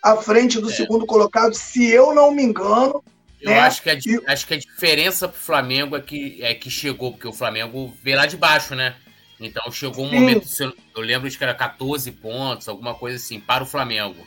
[0.01, 0.73] à frente do é.
[0.73, 3.03] segundo colocado, se eu não me engano,
[3.41, 3.59] eu né?
[3.59, 3.97] acho, que a,
[4.33, 8.17] acho que a diferença pro Flamengo é que, é que chegou, porque o Flamengo veio
[8.17, 8.95] lá de baixo, né?
[9.39, 10.19] Então chegou um Sim.
[10.19, 10.47] momento,
[10.95, 14.25] eu lembro de que era 14 pontos, alguma coisa assim, para o Flamengo.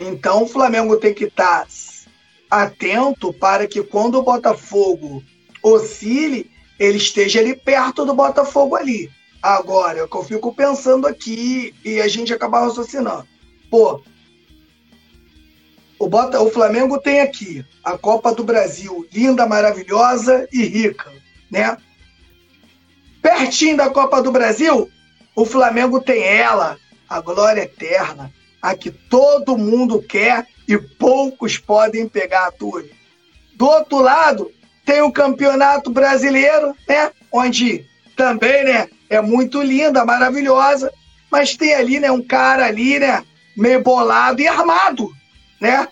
[0.00, 1.68] Então o Flamengo tem que estar tá
[2.50, 5.22] atento para que quando o Botafogo
[5.62, 9.10] oscile, ele esteja ali perto do Botafogo ali.
[9.42, 13.26] Agora, é o que eu fico pensando aqui e a gente acaba raciocinando.
[13.70, 14.02] Pô,
[15.98, 21.12] o, Bota, o Flamengo tem aqui a Copa do Brasil, linda, maravilhosa e rica,
[21.50, 21.76] né?
[23.22, 24.90] Pertinho da Copa do Brasil,
[25.34, 32.08] o Flamengo tem ela, a glória eterna, a que todo mundo quer e poucos podem
[32.08, 32.90] pegar a.
[33.54, 34.50] Do outro lado,
[34.84, 37.10] tem o Campeonato Brasileiro, né?
[37.30, 40.92] Onde também, né, é muito linda, maravilhosa,
[41.30, 43.22] mas tem ali, né, um cara ali, né,
[43.56, 45.10] meio bolado e armado,
[45.60, 45.88] né?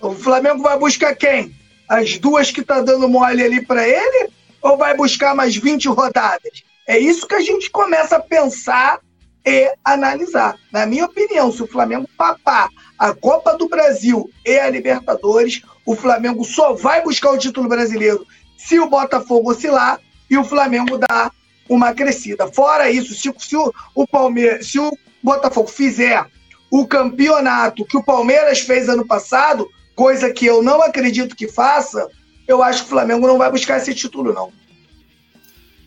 [0.00, 1.54] O Flamengo vai buscar quem?
[1.88, 4.30] As duas que tá dando mole ali para ele?
[4.66, 6.64] Ou vai buscar mais 20 rodadas?
[6.88, 8.98] É isso que a gente começa a pensar
[9.46, 10.56] e analisar.
[10.72, 15.94] Na minha opinião, se o Flamengo papar a Copa do Brasil e a Libertadores, o
[15.94, 18.26] Flamengo só vai buscar o título brasileiro
[18.58, 21.30] se o Botafogo oscilar e o Flamengo dar
[21.68, 22.48] uma crescida.
[22.48, 24.90] Fora isso, se, se o, o Palmeiras, se o
[25.22, 26.26] Botafogo fizer
[26.72, 32.10] o campeonato que o Palmeiras fez ano passado, coisa que eu não acredito que faça,
[32.46, 34.52] eu acho que o Flamengo não vai buscar esse título, não.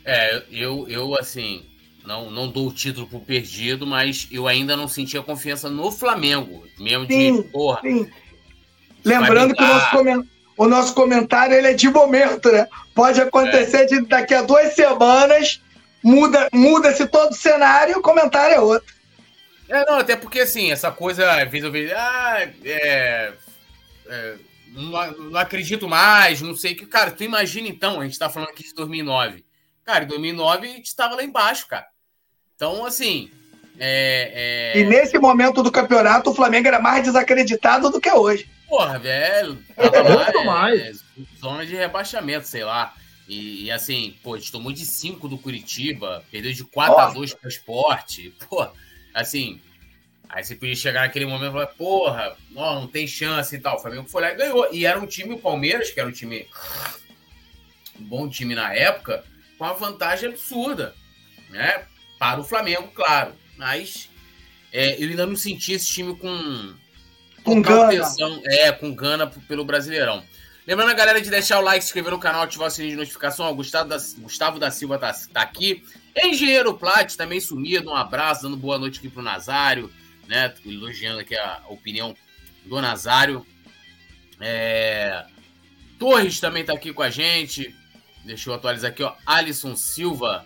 [0.06, 1.66] É, eu, eu assim,
[2.06, 6.66] não, não dou o título por perdido, mas eu ainda não sentia confiança no Flamengo.
[6.80, 7.82] Mesmo sim, de, porra.
[7.82, 8.10] Sim.
[9.06, 10.26] Lembrando que o nosso, coment...
[10.58, 12.68] o nosso comentário ele é de momento, né?
[12.96, 13.86] Pode acontecer é.
[13.86, 15.62] de daqui a duas semanas,
[16.04, 18.94] muda-se muda todo o cenário e o comentário é outro.
[19.70, 23.34] É, não, até porque assim, essa coisa, às vezes eu vejo, ah, é,
[24.08, 24.36] é,
[24.72, 26.86] não, não, acredito mais, não sei o que.
[26.86, 29.44] Cara, tu imagina então, a gente tá falando aqui de 2009.
[29.84, 31.88] Cara, em 2009 a gente estava lá embaixo, cara.
[32.56, 33.32] Então, assim.
[33.82, 34.80] É, é...
[34.80, 38.50] E nesse momento do campeonato, o Flamengo era mais desacreditado do que hoje.
[38.68, 39.58] Porra, velho.
[39.76, 40.82] Tava lá, é, mais.
[40.82, 40.92] É,
[41.40, 42.94] zona de rebaixamento, sei lá.
[43.28, 47.10] E, e, assim, pô, a gente tomou de 5 do Curitiba, perdeu de 4 a
[47.12, 48.34] 2 para o esporte.
[48.50, 48.68] Pô,
[49.14, 49.62] assim.
[50.30, 53.78] Aí você podia chegar naquele momento e falar, porra, não, não tem chance e tal.
[53.78, 54.70] O Flamengo foi lá e ganhou.
[54.72, 56.48] E era um time, o Palmeiras, que era um time.
[58.00, 59.24] Um bom time na época,
[59.58, 60.94] com uma vantagem absurda.
[61.50, 61.84] Né?
[62.20, 63.34] Para o Flamengo, claro.
[63.58, 64.08] Mas
[64.72, 66.76] é, eu ainda não senti esse time com.
[67.44, 67.92] Com gana.
[68.46, 70.24] é, com gana pelo Brasileirão.
[70.68, 72.98] Lembrando a galera de deixar o like, se inscrever no canal, ativar o sininho de
[72.98, 73.48] notificação.
[73.48, 75.84] Ó, Gustavo, da, Gustavo da Silva tá, tá aqui.
[76.16, 77.90] Engenheiro Plat também sumido.
[77.90, 79.90] Um abraço, dando boa noite aqui pro Nazário,
[80.30, 80.54] né?
[80.66, 82.16] Elogiando aqui a opinião
[82.64, 83.46] do Nazário.
[84.40, 85.26] É...
[85.98, 87.76] Torres também tá aqui com a gente.
[88.24, 89.14] Deixa eu atualizar aqui, ó.
[89.26, 90.46] Alisson Silva.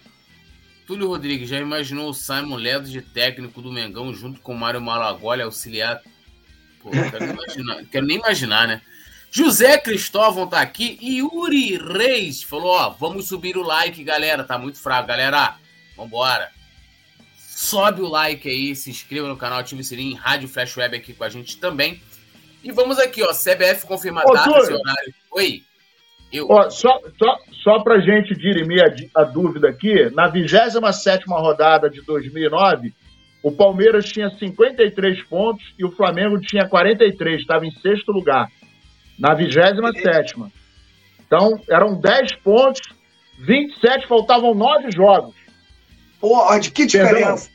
[0.88, 4.82] Túlio Rodrigues, já imaginou o Simon Ledo de técnico do Mengão junto com o Mário
[4.82, 6.02] Malagoli auxiliar?
[6.82, 8.82] Pô, quero nem imaginar, quero nem imaginar né?
[9.32, 14.44] José Cristóvão tá aqui e Yuri Reis falou: ó, vamos subir o like, galera.
[14.44, 15.56] Tá muito fraco, galera.
[15.96, 16.52] Vambora.
[17.64, 21.14] Sobe o like aí, se inscreva no canal, ative o sininho, Rádio Flash Web aqui
[21.14, 22.02] com a gente também.
[22.62, 25.14] E vamos aqui, ó, CBF confirma data e horário.
[25.32, 25.64] Oi.
[26.32, 26.48] Eu.
[26.50, 28.84] Ó, só, só, só pra gente dirimir
[29.16, 32.94] a, a dúvida aqui, na 27 rodada de 2009,
[33.42, 38.50] o Palmeiras tinha 53 pontos e o Flamengo tinha 43, estava em sexto lugar
[39.18, 40.36] na 27.
[41.26, 42.82] Então, eram 10 pontos,
[43.40, 45.34] 27, faltavam 9 jogos.
[46.20, 47.53] Pô, de que diferença?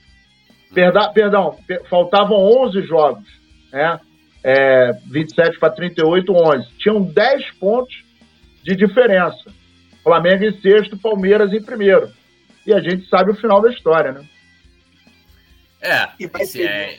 [0.73, 1.59] Perdão, perdão,
[1.89, 3.25] faltavam 11 jogos.
[3.73, 4.01] Né?
[4.45, 6.69] É, 27 para 38, 11.
[6.79, 8.05] Tinham 10 pontos
[8.63, 9.51] de diferença.
[10.03, 12.11] Flamengo em sexto, Palmeiras em primeiro.
[12.67, 14.25] E a gente sabe o final da história, né?
[15.81, 16.99] É, e vai ser, é,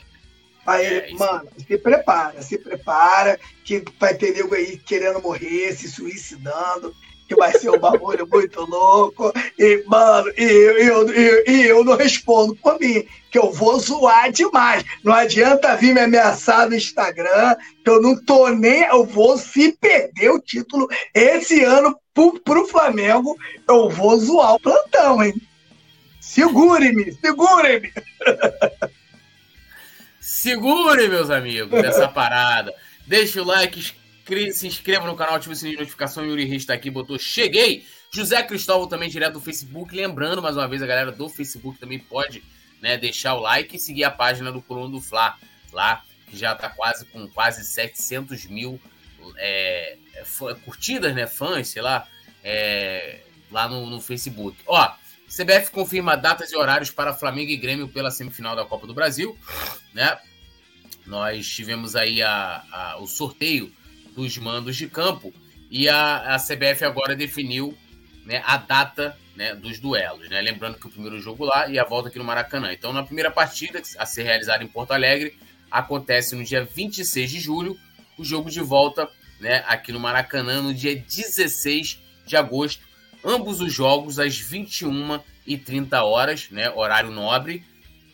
[0.66, 5.90] Aí, é, mano, se prepara, se prepara, que vai ter nego aí querendo morrer, se
[5.90, 6.94] suicidando,
[7.30, 9.32] que vai ser um bagulho muito louco.
[9.56, 14.32] E, mano, e eu, eu, eu, eu não respondo por mim, que eu vou zoar
[14.32, 14.84] demais.
[15.04, 17.54] Não adianta vir me ameaçar no Instagram,
[17.84, 18.82] que eu não tô nem.
[18.82, 23.36] Eu vou, se perder o título esse ano pro, pro Flamengo,
[23.68, 25.32] eu vou zoar o plantão, hein?
[26.20, 27.92] Segure-me, segure-me!
[30.20, 32.74] Segure, meus amigos, essa parada.
[33.06, 33.92] Deixa o like,
[34.52, 36.24] se inscreva no canal, ative o sininho de notificação.
[36.24, 37.86] Yuri Reis está aqui, botou cheguei.
[38.12, 39.94] José Cristóvão também direto do Facebook.
[39.94, 42.42] Lembrando, mais uma vez, a galera do Facebook também pode
[42.80, 45.36] né, deixar o like e seguir a página do Coluna do Fla,
[45.72, 48.80] lá, que já está quase com quase 700 mil
[49.36, 49.96] é,
[50.64, 52.06] curtidas, né, fãs, sei lá,
[52.42, 53.20] é,
[53.50, 54.56] lá no, no Facebook.
[54.66, 54.92] Ó,
[55.28, 59.38] CBF confirma datas e horários para Flamengo e Grêmio pela semifinal da Copa do Brasil,
[59.94, 60.18] né?
[61.06, 63.72] Nós tivemos aí a, a, o sorteio
[64.20, 65.32] dos mandos de campo
[65.70, 67.76] e a, a CBF agora definiu
[68.24, 70.40] né, a data né, dos duelos, né?
[70.40, 72.72] Lembrando que o primeiro jogo lá e a volta aqui no Maracanã.
[72.72, 75.36] Então, na primeira partida a ser realizada em Porto Alegre
[75.70, 77.78] acontece no dia 26 de julho,
[78.18, 79.08] o jogo de volta,
[79.40, 82.90] né, aqui no Maracanã no dia 16 de agosto
[83.24, 87.64] ambos os jogos às 21 e 30 horas, né, horário nobre.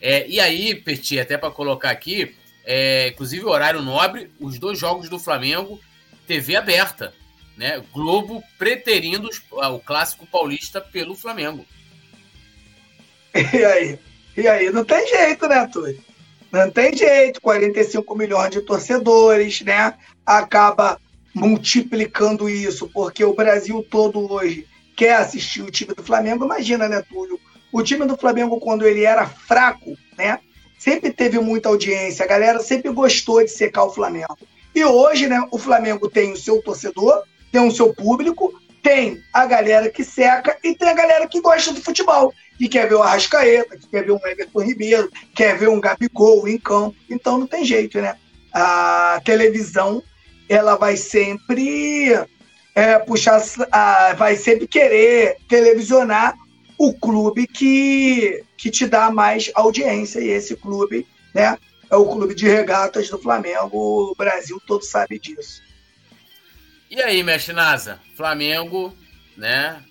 [0.00, 2.34] É, e aí, Petit, até para colocar aqui,
[2.64, 5.80] é, inclusive horário nobre, os dois jogos do Flamengo,
[6.27, 7.14] TV aberta,
[7.57, 7.83] né?
[7.93, 11.64] Globo preterindo o clássico paulista pelo Flamengo.
[13.35, 13.99] E aí?
[14.37, 16.03] E aí não tem jeito, né, Túlio?
[16.53, 19.95] Não tem jeito, 45 milhões de torcedores, né?
[20.24, 21.01] Acaba
[21.35, 24.66] multiplicando isso, porque o Brasil todo hoje
[24.97, 27.39] quer assistir o time do Flamengo, imagina, né, Túlio?
[27.70, 30.41] O time do Flamengo, quando ele era fraco, né?
[30.79, 34.39] Sempre teve muita audiência, a galera sempre gostou de secar o Flamengo.
[34.77, 38.53] E hoje, né, o Flamengo tem o seu torcedor, tem o seu público,
[38.83, 42.87] tem a galera que seca e tem a galera que gosta do futebol, que quer
[42.87, 46.95] ver o Arrascaeta, que quer ver um Everton Ribeiro, quer ver um Gabigol em campo.
[47.09, 48.16] Então não tem jeito, né?
[48.53, 50.03] A televisão,
[50.47, 52.12] ela vai sempre
[52.74, 56.37] é, puxar, a, vai sempre querer televisionar
[56.77, 60.20] o clube que, que te dá mais audiência.
[60.20, 61.57] E esse clube né,
[61.91, 64.11] é o clube de regatas do Flamengo.
[64.11, 65.62] O Brasil todo sabe disso.
[66.91, 68.01] E aí, mestre Nasa?
[68.16, 68.97] Flamengo,
[69.37, 69.82] né?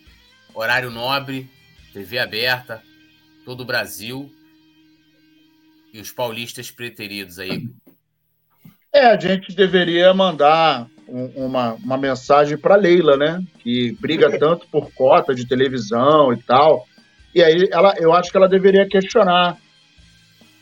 [0.53, 1.49] Horário nobre,
[1.93, 2.81] TV aberta,
[3.43, 4.31] todo o Brasil.
[5.93, 7.69] E os paulistas preteridos aí.
[8.93, 13.43] É, a gente deveria mandar um, uma, uma mensagem para Leila, né?
[13.59, 16.87] Que briga tanto por cota de televisão e tal.
[17.33, 19.57] E aí ela, eu acho que ela deveria questionar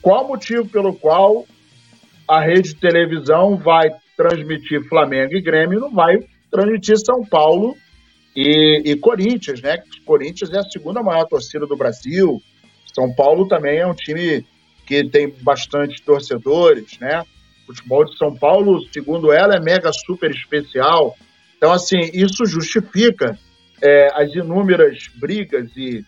[0.04, 1.48] qual o motivo pelo qual
[2.28, 6.20] a rede de televisão vai transmitir Flamengo e Grêmio, não vai
[6.52, 7.76] transmitir São Paulo
[8.36, 9.82] e, e Corinthians, né?
[10.06, 12.42] Corinthians é a segunda maior torcida do Brasil.
[12.94, 14.46] São Paulo também é um time
[14.86, 17.24] que tem bastante torcedores, né?
[17.64, 21.16] O futebol de São Paulo, segundo ela, é mega super especial.
[21.58, 23.40] Então, assim, isso justifica
[23.82, 26.04] é, as inúmeras brigas e,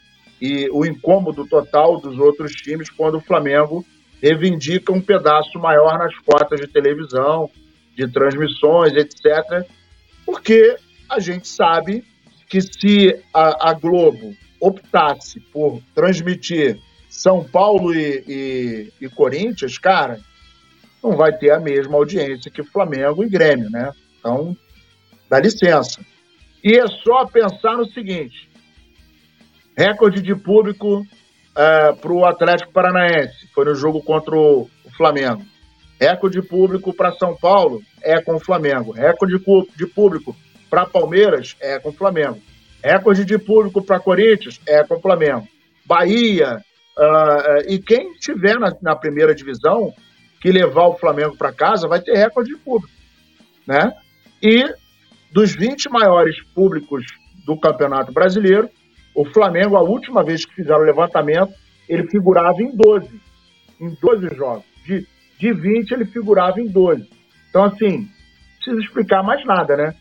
[0.46, 3.84] e o incômodo total dos outros times quando o Flamengo
[4.22, 7.50] reivindica um pedaço maior nas cotas de televisão,
[7.96, 9.66] de transmissões, etc.
[10.24, 10.78] Porque
[11.10, 12.04] a gente sabe
[12.48, 16.80] que se a, a Globo optasse por transmitir
[17.10, 20.20] São Paulo e, e, e, Corinthians, cara,
[21.04, 23.92] não vai ter a mesma audiência que Flamengo e Grêmio, né?
[24.20, 24.56] Então,
[25.28, 26.02] dá licença.
[26.64, 28.48] E é só pensar no seguinte:
[29.78, 31.06] recorde de público
[31.56, 35.44] é, para o Atlético Paranaense, foi no jogo contra o, o Flamengo.
[36.00, 38.92] Recorde de público para São Paulo é com o Flamengo.
[38.92, 39.40] Recorde
[39.78, 40.36] de público
[40.70, 42.42] para Palmeiras é com o Flamengo.
[42.84, 45.48] Recorde de público para Corinthians é com o Flamengo.
[45.86, 46.62] Bahia
[46.98, 49.94] uh, e quem tiver na, na, primeira divisão
[50.42, 52.94] que levar o Flamengo para casa vai ter recorde de público,
[53.66, 53.94] né?
[54.42, 54.66] E
[55.32, 57.06] dos 20 maiores públicos
[57.46, 58.70] do Campeonato Brasileiro,
[59.16, 61.54] o Flamengo, a última vez que fizeram o levantamento,
[61.88, 63.10] ele figurava em 12.
[63.80, 64.66] Em 12 jogos.
[64.86, 65.08] De,
[65.40, 67.10] de 20, ele figurava em 12.
[67.50, 68.08] Então, assim, não
[68.58, 69.96] precisa explicar mais nada, né?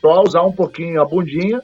[0.00, 1.62] Só usar um pouquinho a bundinha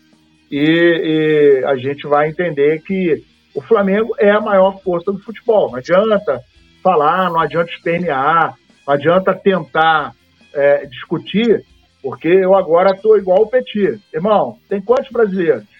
[0.50, 3.24] e, e, a gente vai entender que
[3.54, 5.70] o Flamengo é a maior força do futebol.
[5.70, 6.40] Não adianta
[6.82, 8.54] falar, não adianta espernear,
[8.86, 10.14] não adianta tentar
[10.54, 11.64] é, discutir,
[12.02, 14.00] porque eu agora estou igual o Petit.
[14.12, 15.71] Irmão, tem quantos brasileiros?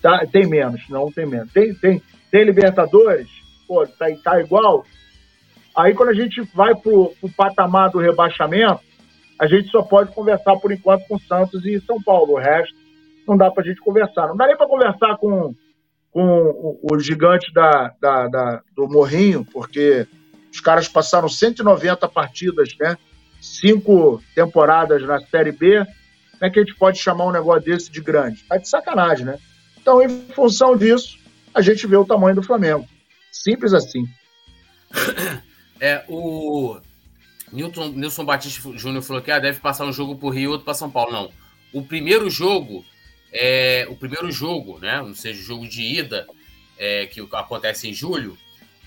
[0.00, 1.52] Tá, tem menos, não tem menos.
[1.52, 3.28] Tem, tem, tem Libertadores?
[3.66, 4.84] Pô, tá, tá igual?
[5.76, 8.80] Aí quando a gente vai pro, pro patamar do rebaixamento,
[9.38, 12.34] a gente só pode conversar por enquanto com Santos e São Paulo.
[12.34, 12.74] O resto
[13.26, 14.26] não dá para a gente conversar.
[14.26, 15.54] Não dá nem para conversar com,
[16.10, 20.06] com o, o gigante da, da, da, do Morrinho, porque
[20.52, 22.96] os caras passaram 190 partidas, né?
[23.40, 25.84] Cinco temporadas na Série B.
[26.32, 28.42] Como é que a gente pode chamar um negócio desse de grande?
[28.48, 29.38] Tá de sacanagem, né?
[29.88, 31.18] Então, em função disso,
[31.54, 32.86] a gente vê o tamanho do Flamengo.
[33.32, 34.06] Simples assim.
[35.80, 36.76] É, o
[37.52, 40.64] Newton, Nilson Batista Júnior falou que ah, deve passar um jogo por Rio e outro
[40.64, 41.12] para São Paulo.
[41.12, 41.30] Não.
[41.72, 42.84] O primeiro jogo,
[43.32, 45.00] é, o primeiro jogo, né?
[45.00, 46.26] Não seja o jogo de ida,
[46.76, 48.36] é, que acontece em julho,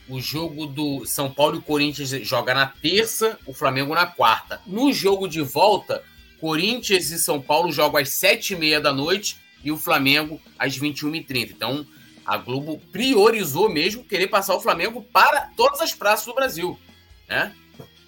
[0.10, 4.60] o jogo do São Paulo e Corinthians joga na terça, o Flamengo na quarta.
[4.68, 6.04] No jogo de volta,
[6.42, 10.78] Corinthians e São Paulo jogam às sete e meia da noite e o Flamengo às
[10.78, 11.52] 21h30.
[11.52, 11.86] Então,
[12.26, 16.80] a Globo priorizou mesmo querer passar o Flamengo para todas as praças do Brasil,
[17.28, 17.54] né?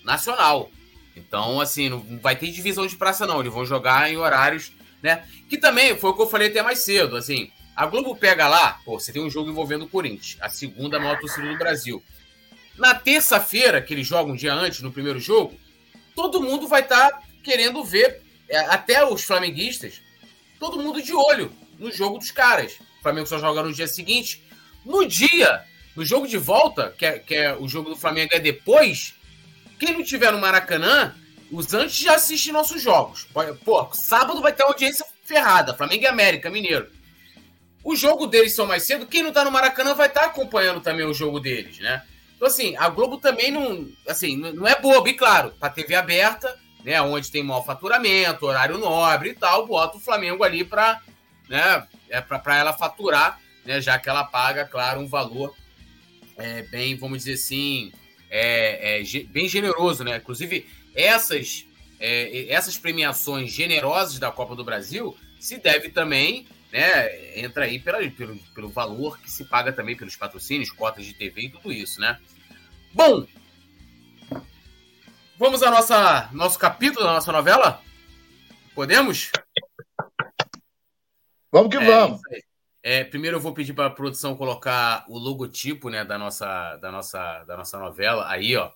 [0.04, 0.70] nacional.
[1.16, 3.40] Então, assim, não vai ter divisão de praça, não.
[3.40, 5.26] Eles vão jogar em horários, né?
[5.50, 7.16] Que também foi o que eu falei até mais cedo.
[7.16, 11.00] Assim, a Globo pega lá, pô, você tem um jogo envolvendo o Corinthians, a segunda
[11.00, 12.04] maior torcida do Brasil.
[12.78, 15.60] Na terça-feira, que eles jogam um dia antes, no primeiro jogo,
[16.16, 20.02] todo mundo vai estar tá querendo ver, é, até os flamenguistas,
[20.64, 22.80] todo mundo de olho no jogo dos caras.
[23.00, 24.42] O Flamengo só joga no dia seguinte.
[24.86, 25.62] No dia,
[25.94, 29.14] no jogo de volta, que é, que é o jogo do Flamengo é depois,
[29.78, 31.14] quem não tiver no Maracanã,
[31.52, 33.28] os antes já assistem nossos jogos.
[33.66, 35.74] Pô, sábado vai ter audiência ferrada.
[35.74, 36.90] Flamengo e América, Mineiro.
[37.84, 39.06] O jogo deles são mais cedo.
[39.06, 42.04] Quem não tá no Maracanã vai estar tá acompanhando também o jogo deles, né?
[42.38, 43.86] Então, assim, a Globo também não.
[44.08, 47.02] Assim, não é boba, e claro, pra TV aberta, né?
[47.02, 51.02] Onde tem mau faturamento, horário nobre e tal, bota o Flamengo ali pra,
[51.50, 51.88] né?
[52.10, 53.82] É pra ela faturar, né?
[53.82, 55.56] Já que ela paga, claro, um valor
[56.38, 57.92] é, bem, vamos dizer assim,
[58.30, 60.18] é, é, bem generoso, né?
[60.18, 61.66] Inclusive, essas,
[62.00, 67.40] é, essas premiações generosas da Copa do Brasil se deve também, né?
[67.40, 71.42] Entra aí pela, pelo, pelo valor que se paga também pelos patrocínios, cotas de TV
[71.44, 72.20] e tudo isso, né?
[72.94, 73.26] Bom,
[75.44, 77.82] vamos ao nossa, nosso capítulo da nossa novela?
[78.74, 79.30] Podemos?
[81.52, 82.22] Vamos que é, vamos.
[82.82, 86.90] É, primeiro eu vou pedir para a produção colocar o logotipo né, da, nossa, da,
[86.90, 88.26] nossa, da nossa novela.
[88.30, 88.72] Aí, ó,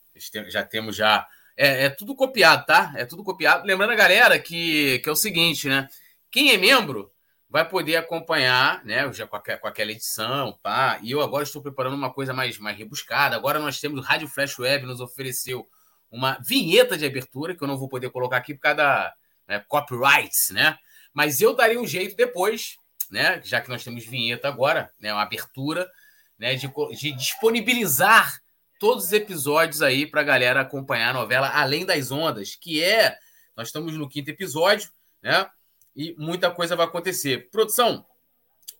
[0.49, 1.25] já temos já.
[1.55, 2.91] É, é, tudo copiado, tá?
[2.97, 3.65] É tudo copiado.
[3.65, 5.87] Lembrando a galera que, que é o seguinte, né?
[6.29, 7.09] Quem é membro
[7.49, 9.09] vai poder acompanhar, né?
[9.13, 10.99] Já com, a, com aquela edição, pá.
[11.01, 13.37] E eu agora estou preparando uma coisa mais, mais rebuscada.
[13.37, 15.65] Agora nós temos o Rádio Flash Web nos ofereceu
[16.11, 19.13] uma vinheta de abertura, que eu não vou poder colocar aqui por causa da,
[19.47, 20.77] né, copyrights, né?
[21.13, 22.77] Mas eu daria um jeito depois,
[23.09, 23.41] né?
[23.43, 25.11] Já que nós temos vinheta agora, né?
[25.13, 25.89] Uma abertura,
[26.37, 26.55] né?
[26.55, 28.39] De, de disponibilizar
[28.79, 33.17] todos os episódios aí para a galera acompanhar a novela Além das Ondas, que é.
[33.55, 34.91] Nós estamos no quinto episódio,
[35.21, 35.49] né?
[35.95, 37.49] E muita coisa vai acontecer.
[37.49, 38.05] Produção,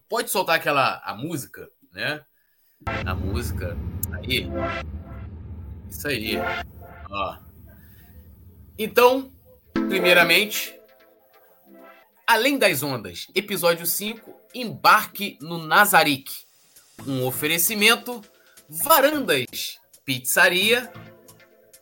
[0.07, 2.23] pode soltar aquela a música, né?
[2.85, 3.75] A música
[4.13, 4.47] aí.
[5.89, 6.37] Isso aí.
[7.09, 7.37] Ó.
[8.77, 9.31] Então,
[9.73, 10.77] primeiramente,
[12.29, 16.29] Além das Ondas, episódio 5, Embarque no Nazarick.
[17.07, 18.21] Um oferecimento
[18.67, 20.91] Varandas Pizzaria.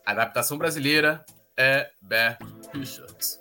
[0.06, 2.38] Adaptação brasileira é Bear
[2.72, 3.40] Richards.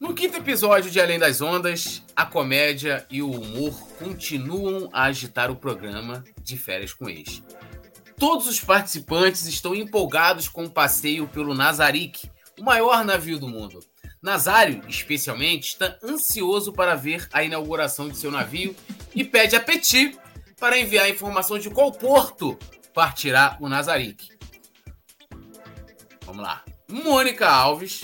[0.00, 5.48] No quinto episódio de Além das Ondas, a comédia e o humor continuam a agitar
[5.48, 7.40] o programa de férias com ex.
[8.20, 13.80] Todos os participantes estão empolgados com o passeio pelo Nazarick, o maior navio do mundo.
[14.20, 18.76] Nazário, especialmente, está ansioso para ver a inauguração de seu navio
[19.14, 20.18] e pede a Petit
[20.58, 22.58] para enviar informação de qual porto
[22.92, 24.28] partirá o Nazarick.
[26.26, 26.62] Vamos lá.
[26.86, 28.02] Mônica Alves,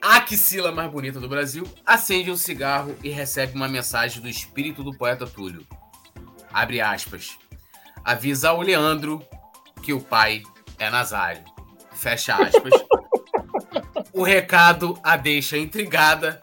[0.00, 4.84] a axila mais bonita do Brasil, acende um cigarro e recebe uma mensagem do espírito
[4.84, 5.66] do poeta Túlio.
[6.52, 7.41] Abre aspas.
[8.04, 9.24] Avisa ao Leandro
[9.82, 10.42] que o pai
[10.78, 11.44] é Nazário.
[11.92, 12.72] Fecha aspas.
[14.12, 16.40] o recado a deixa intrigada,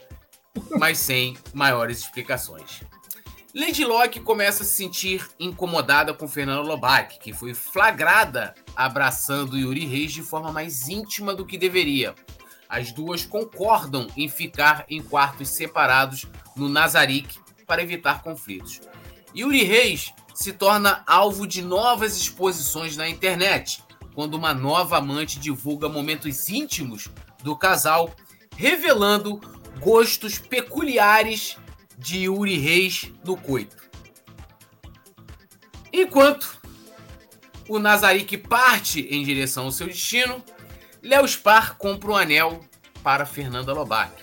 [0.78, 2.82] mas sem maiores explicações.
[3.54, 9.86] Lady Locke começa a se sentir incomodada com Fernanda Lobac, que foi flagrada abraçando Yuri
[9.86, 12.14] Reis de forma mais íntima do que deveria.
[12.70, 18.80] As duas concordam em ficar em quartos separados no Nazarick para evitar conflitos.
[19.36, 23.84] Yuri Reis se torna alvo de novas exposições na internet,
[24.16, 27.10] quando uma nova amante divulga momentos íntimos
[27.44, 28.16] do casal,
[28.56, 29.42] revelando
[29.82, 31.58] gostos peculiares
[31.98, 33.76] de Yuri Reis no coito.
[35.92, 36.58] Enquanto
[37.68, 40.42] o Nazarick parte em direção ao seu destino,
[41.04, 42.62] Léo Spar compra um anel
[43.04, 44.14] para Fernanda Lobac,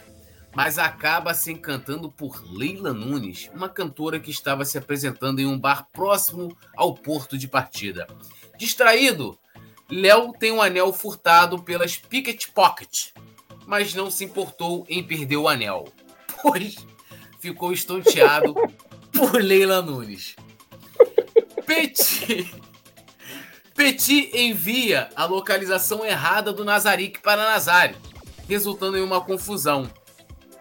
[0.57, 5.59] mas acaba se encantando por Leila Nunes, uma cantora que estava se apresentando em um
[5.59, 8.07] bar próximo ao porto de partida.
[8.57, 9.39] Distraído,
[9.91, 13.09] Léo tem um anel furtado pelas Picket Pocket,
[13.67, 15.93] mas não se importou em perder o anel,
[16.41, 16.77] pois
[17.39, 18.55] ficou estonteado
[19.13, 20.37] por Leila Nunes.
[21.67, 22.51] Petit,
[23.75, 27.99] Petit envia a localização errada do Nazarick para Nazário,
[28.49, 29.87] resultando em uma confusão.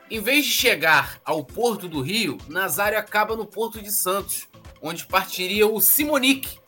[0.10, 4.48] Em vez de chegar ao porto do Rio, Nazário acaba no porto de Santos,
[4.80, 6.60] onde partiria o Simonique,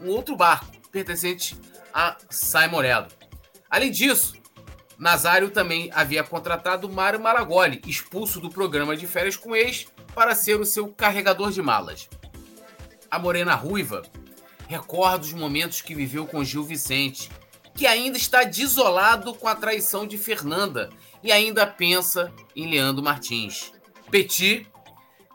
[0.00, 1.56] um outro barco pertencente
[1.92, 3.08] a Simon Morello.
[3.68, 4.34] Além disso,
[4.96, 10.60] Nazário também havia contratado Mário Maragoli, expulso do programa de férias com ex, para ser
[10.60, 12.08] o seu carregador de malas.
[13.10, 14.02] A Morena Ruiva
[14.68, 17.30] recorda os momentos que viveu com Gil Vicente,
[17.74, 20.88] que ainda está desolado com a traição de Fernanda
[21.26, 23.72] e ainda pensa em Leandro Martins.
[24.08, 24.64] Petit,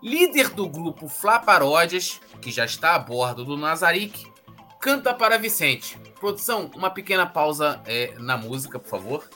[0.01, 4.25] líder do grupo Flá Paródias, que já está a bordo do Nazarick,
[4.79, 5.99] canta para Vicente.
[6.17, 9.29] Produção, uma pequena pausa é, na música, por favor.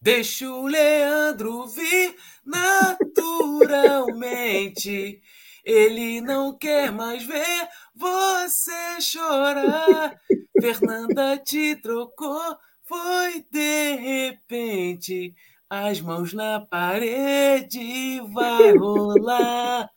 [0.00, 5.20] Deixa o Leandro vir naturalmente.
[5.62, 10.18] Ele não quer mais ver você chorar.
[10.58, 12.56] Fernanda te trocou,
[12.90, 15.32] foi de repente.
[15.70, 19.88] As mãos na parede, vai rolar.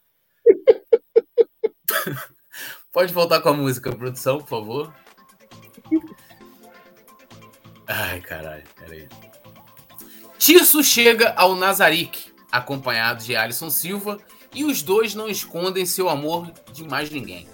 [2.94, 4.94] Pode voltar com a música, produção, por favor.
[7.88, 9.10] Ai, caralho, peraí.
[10.38, 14.20] Tirso chega ao Nazarick, acompanhado de Alisson Silva,
[14.54, 17.50] e os dois não escondem seu amor de mais ninguém.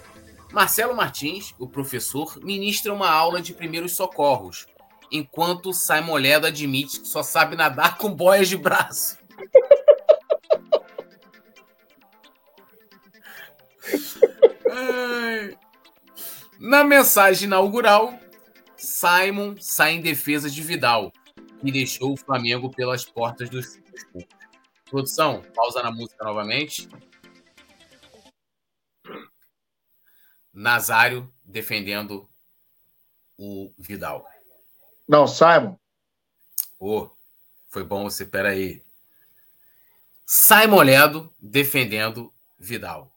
[0.52, 4.66] Marcelo Martins, o professor, ministra uma aula de primeiros socorros,
[5.10, 9.18] enquanto Simon Ledo admite que só sabe nadar com boias de braço.
[16.58, 18.18] Na mensagem inaugural,
[18.76, 21.10] Simon sai em defesa de Vidal,
[21.62, 23.78] e deixou o Flamengo pelas portas dos
[24.90, 26.88] Produção, pausa na música novamente.
[30.52, 32.28] Nazário defendendo
[33.38, 34.26] o Vidal.
[35.10, 35.76] Não, Simon.
[36.78, 37.10] Ô, oh,
[37.68, 38.80] foi bom você, peraí.
[40.24, 43.10] Simon Ledo defendendo Vidal.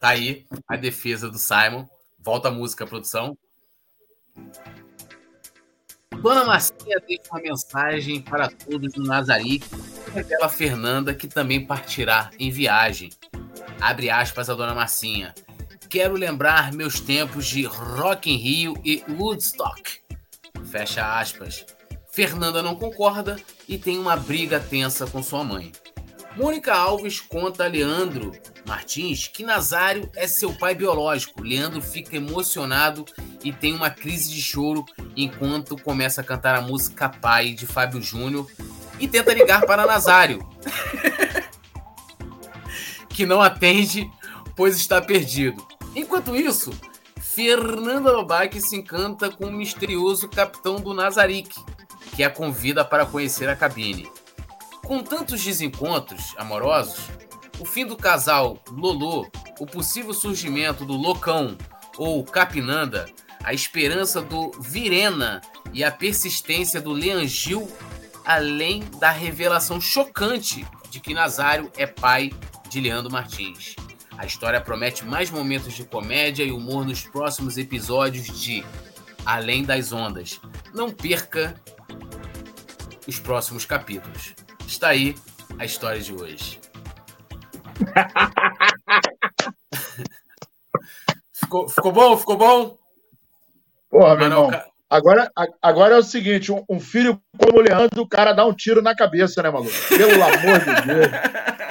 [0.00, 1.88] Tá aí a defesa do Simon.
[2.18, 3.38] Volta a música, produção.
[6.24, 9.68] Dona Marcinha deixa uma mensagem para todos no Nazarick,
[10.14, 13.10] revela Fernanda que também partirá em viagem.
[13.78, 15.34] Abre aspas a Dona Marcinha.
[15.86, 20.00] Quero lembrar meus tempos de Rock in Rio e Woodstock.
[20.64, 21.66] Fecha aspas.
[22.10, 23.36] Fernanda não concorda
[23.68, 25.72] e tem uma briga tensa com sua mãe.
[26.38, 28.32] Mônica Alves conta a Leandro
[28.66, 31.42] Martins que Nazário é seu pai biológico.
[31.42, 33.04] Leandro fica emocionado
[33.44, 34.84] e tem uma crise de choro
[35.14, 38.50] enquanto começa a cantar a música Pai de Fábio Júnior
[38.98, 40.46] e tenta ligar para Nazário,
[43.10, 44.10] que não atende,
[44.56, 45.64] pois está perdido.
[45.94, 46.72] Enquanto isso,
[47.20, 51.54] Fernanda Lobac se encanta com o misterioso capitão do Nazarick,
[52.16, 54.10] que a convida para conhecer a cabine.
[54.84, 57.10] Com tantos desencontros amorosos,
[57.58, 59.28] o fim do casal Lolo,
[59.58, 61.56] o possível surgimento do Locão
[61.96, 63.06] ou Capinanda,
[63.44, 65.42] a esperança do Virena
[65.72, 67.70] e a persistência do Leangil,
[68.24, 72.32] além da revelação chocante de que Nazário é pai
[72.70, 73.76] de Leandro Martins.
[74.16, 78.64] A história promete mais momentos de comédia e humor nos próximos episódios de
[79.26, 80.40] Além das Ondas.
[80.72, 81.54] Não perca
[83.06, 84.34] os próximos capítulos.
[84.66, 85.14] Está aí
[85.58, 86.58] a história de hoje.
[91.32, 92.16] ficou, ficou bom?
[92.16, 92.83] Ficou bom?
[93.94, 94.50] Porra, meu irmão.
[94.90, 95.30] Agora,
[95.62, 98.82] agora é o seguinte: um, um, filho como o Leandro, o cara dá um tiro
[98.82, 99.70] na cabeça, né, maluco?
[99.88, 101.10] Pelo amor de Deus.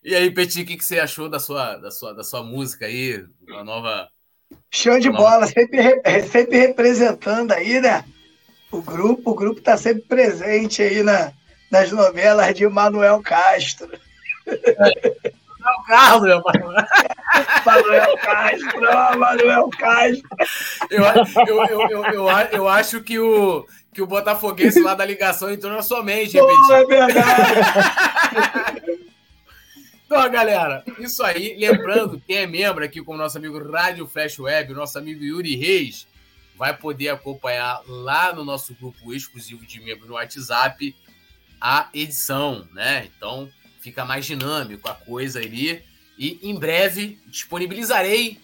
[0.00, 2.86] E aí, Petit, o que, que você achou da sua, da, sua, da sua música
[2.86, 3.22] aí?
[3.46, 4.08] Uma nova.
[4.72, 8.02] Show de bola, sempre, sempre representando aí, né?
[8.70, 11.30] O grupo, o grupo tá sempre presente aí na,
[11.70, 13.90] nas novelas de Manuel Castro.
[14.46, 15.32] É.
[15.68, 16.86] Manuel Carlos, meu Manuel.
[17.66, 20.28] Manuel Castro, Manuel Castro.
[20.90, 21.04] Eu,
[21.46, 25.82] eu, eu, eu, eu, acho que o, que o Botafoguense lá da ligação entrou na
[25.82, 27.28] sua mente, Pô, é verdade.
[30.10, 31.54] Então, galera, isso aí.
[31.58, 36.06] Lembrando, quem é membro aqui, como nosso amigo Rádio Flash Web, nosso amigo Yuri Reis,
[36.56, 40.96] vai poder acompanhar lá no nosso grupo exclusivo de membros no WhatsApp
[41.60, 43.10] a edição, né?
[43.14, 43.50] Então
[43.80, 45.82] fica mais dinâmico a coisa ali.
[46.18, 48.40] E em breve disponibilizarei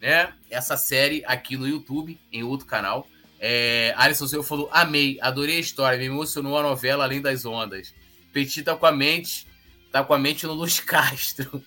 [0.00, 3.06] né, essa série aqui no YouTube, em outro canal.
[3.38, 7.94] É, Alisson Silva falou: amei, adorei a história, me emocionou a novela Além das Ondas.
[8.32, 9.46] Petit tá com a mente,
[9.90, 11.62] tá com a mente no Luz Castro.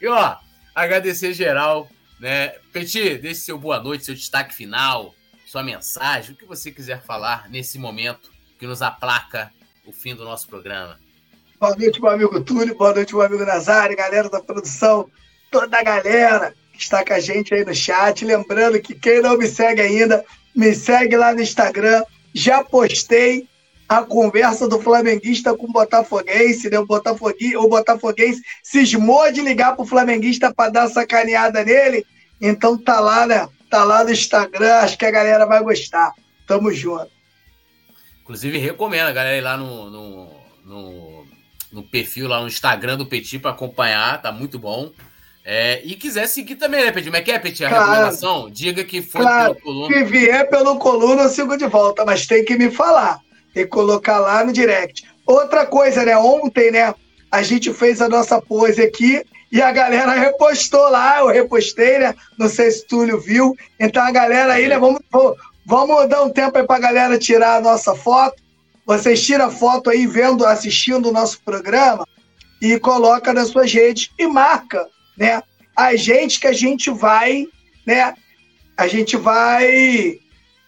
[0.00, 0.36] E ó,
[0.74, 2.48] agradecer geral, né?
[2.72, 5.14] Petit, deixe seu boa noite, seu destaque final,
[5.46, 9.52] sua mensagem, o que você quiser falar nesse momento que nos aplaca
[9.84, 10.98] o fim do nosso programa.
[11.62, 15.08] Boa noite, meu amigo Túlio, boa noite, meu amigo Nazário, galera da produção,
[15.48, 18.24] toda a galera que está com a gente aí no chat.
[18.24, 20.24] Lembrando que quem não me segue ainda,
[20.56, 22.02] me segue lá no Instagram.
[22.34, 23.48] Já postei
[23.88, 26.80] a conversa do flamenguista com o botafoguense, né?
[26.80, 27.56] O, Botafogue...
[27.56, 32.04] o botafoguense cismou de ligar pro flamenguista para dar sacaneada nele.
[32.40, 33.48] Então tá lá, né?
[33.70, 36.12] Tá lá no Instagram, acho que a galera vai gostar.
[36.44, 37.12] Tamo junto.
[38.22, 40.30] Inclusive, recomendo a galera ir lá no, no,
[40.64, 41.11] no,
[41.72, 44.92] no perfil, lá no Instagram do Petit para acompanhar, tá muito bom.
[45.44, 47.06] É, e quiser seguir também, né, Petit?
[47.06, 47.64] Como é que é, Petit?
[47.64, 47.84] A claro.
[47.84, 48.50] recomendação?
[48.50, 49.54] Diga que foi claro.
[49.54, 49.96] pelo coluna.
[49.96, 53.18] Se vier pelo coluna, eu sigo de volta, mas tem que me falar.
[53.52, 55.04] Tem que colocar lá no direct.
[55.26, 56.16] Outra coisa, né?
[56.16, 56.94] Ontem, né?
[57.30, 61.18] A gente fez a nossa pose aqui e a galera repostou lá.
[61.18, 62.14] Eu repostei, né?
[62.38, 63.56] Não sei se o Túlio viu.
[63.80, 64.78] Então a galera aí, né?
[64.78, 65.00] Vamos,
[65.64, 68.41] Vamos dar um tempo aí para a galera tirar a nossa foto.
[68.86, 72.06] Vocês tiram foto aí vendo, assistindo o nosso programa
[72.60, 74.86] e coloca nas suas redes e marca,
[75.16, 75.42] né?
[75.76, 77.46] A gente que a gente vai,
[77.86, 78.14] né?
[78.76, 80.18] A gente vai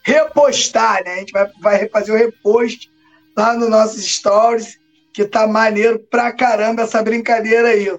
[0.03, 1.15] repostar, né?
[1.15, 2.91] A gente vai, vai fazer o repost
[3.37, 4.79] lá nos nossos stories,
[5.13, 7.97] que tá maneiro pra caramba essa brincadeira aí.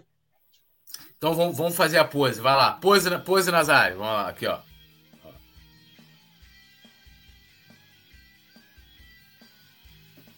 [1.17, 2.73] Então vamos, vamos fazer a pose, vai lá.
[2.73, 3.97] Pose, pose Nazário.
[3.97, 4.59] Vamos lá, aqui, ó.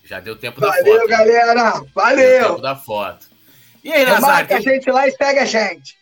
[0.07, 0.93] Já deu tempo Valeu, da foto.
[0.93, 1.85] Valeu, galera.
[1.93, 2.39] Valeu.
[2.39, 3.25] Deu tempo da foto.
[3.84, 4.25] E aí, Nazário?
[4.25, 4.57] Marca tem...
[4.57, 5.97] a gente lá e segue a gente.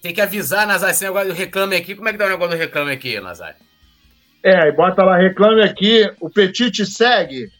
[0.00, 1.96] Tem que avisar, Nazário, esse negócio do reclame aqui.
[1.96, 3.56] Como é que dá o negócio do reclame aqui, Nazário?
[4.42, 7.50] É, bota lá, reclame aqui, o Petit segue.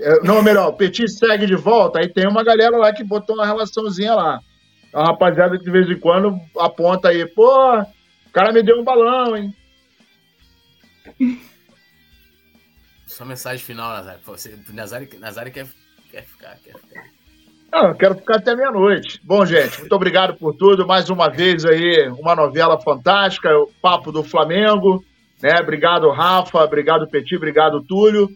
[0.00, 2.00] É, não, melhor, o Petit segue de volta.
[2.00, 4.40] Aí tem uma galera lá que botou uma relaçãozinha lá.
[4.92, 9.36] A rapaziada de vez em quando aponta aí, pô, o cara me deu um balão,
[9.36, 9.54] hein?
[13.10, 14.20] Sua mensagem final, Nazário.
[14.24, 15.66] Você, Nazário, Nazário quer,
[16.12, 17.04] quer ficar, quer ficar.
[17.72, 19.20] Não, eu quero ficar até meia-noite.
[19.24, 20.86] Bom, gente, muito obrigado por tudo.
[20.86, 25.04] Mais uma vez aí, uma novela fantástica, o Papo do Flamengo.
[25.42, 25.56] Né?
[25.60, 26.62] Obrigado, Rafa.
[26.62, 27.36] Obrigado, Petit.
[27.36, 28.28] Obrigado, Túlio.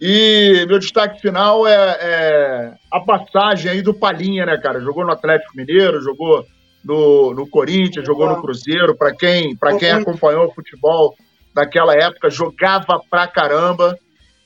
[0.00, 4.80] E meu destaque final é, é, a passagem aí do Palinha, né, cara?
[4.80, 6.42] Jogou no Atlético Mineiro, jogou
[6.82, 8.96] no, no Corinthians, jogou no Cruzeiro.
[8.96, 11.14] Para quem, quem acompanhou o futebol
[11.54, 13.94] daquela época, jogava pra caramba.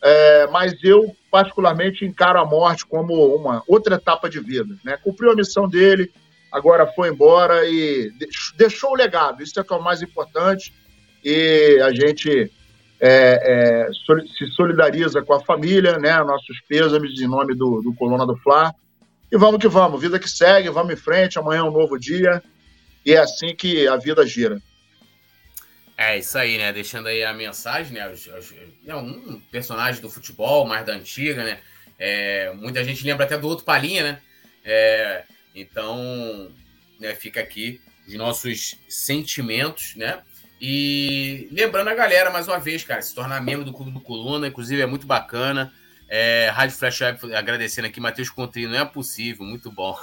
[0.08, 4.76] É, mas eu, particularmente, encaro a morte como uma outra etapa de vida.
[4.84, 4.96] Né?
[5.02, 6.12] Cumpriu a missão dele,
[6.52, 8.12] agora foi embora e
[8.56, 9.42] deixou o legado.
[9.42, 10.72] Isso é é o mais importante.
[11.24, 12.52] E a gente
[13.00, 13.88] é, é,
[14.38, 16.16] se solidariza com a família, né?
[16.22, 18.72] Nossos pêsames em nome do, do Coluna do Fla.
[19.32, 22.40] E vamos que vamos, vida que segue, vamos em frente, amanhã é um novo dia.
[23.04, 24.62] E é assim que a vida gira.
[25.96, 26.72] É isso aí, né?
[26.72, 28.12] Deixando aí a mensagem, né?
[28.86, 31.58] É um personagem do futebol, mais da antiga, né?
[31.98, 34.20] É, muita gente lembra até do outro Palinha, né?
[34.62, 35.24] É,
[35.54, 36.52] então,
[37.00, 40.20] né, fica aqui os nossos sentimentos, né?
[40.60, 44.48] E lembrando a galera, mais uma vez, cara, se tornar membro do Clube do Coluna,
[44.48, 45.72] inclusive é muito bacana.
[46.08, 49.96] É, Rádio Flash Web agradecendo aqui, Matheus Contri, não é possível, muito bom.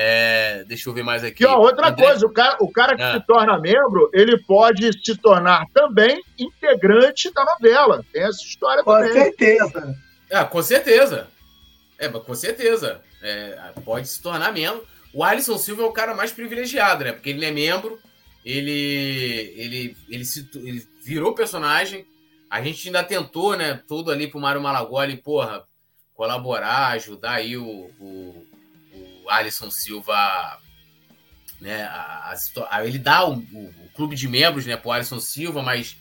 [0.00, 1.42] É, deixa eu ver mais aqui.
[1.42, 2.06] E, ó, outra André...
[2.06, 3.14] coisa, o cara, o cara que ah.
[3.14, 8.04] se torna membro, ele pode se tornar também integrante da novela.
[8.12, 9.08] Tem essa história com também.
[9.08, 9.98] Com certeza.
[10.30, 11.26] Ah, com certeza.
[11.98, 13.00] É, com certeza.
[13.20, 14.86] É, pode se tornar membro.
[15.12, 17.10] O Alisson Silva é o cara mais privilegiado, né?
[17.10, 17.98] Porque ele é membro,
[18.44, 22.06] ele, ele, ele, se, ele virou personagem.
[22.48, 23.82] A gente ainda tentou, né?
[23.88, 25.64] Tudo ali pro Mário Malagoli, porra,
[26.14, 28.47] colaborar, ajudar aí o, o,
[29.28, 30.58] o Alisson Silva.
[31.60, 32.34] Né, a,
[32.70, 35.96] a, ele dá o, o, o, clube de membros né, pro Alisson Silva, mas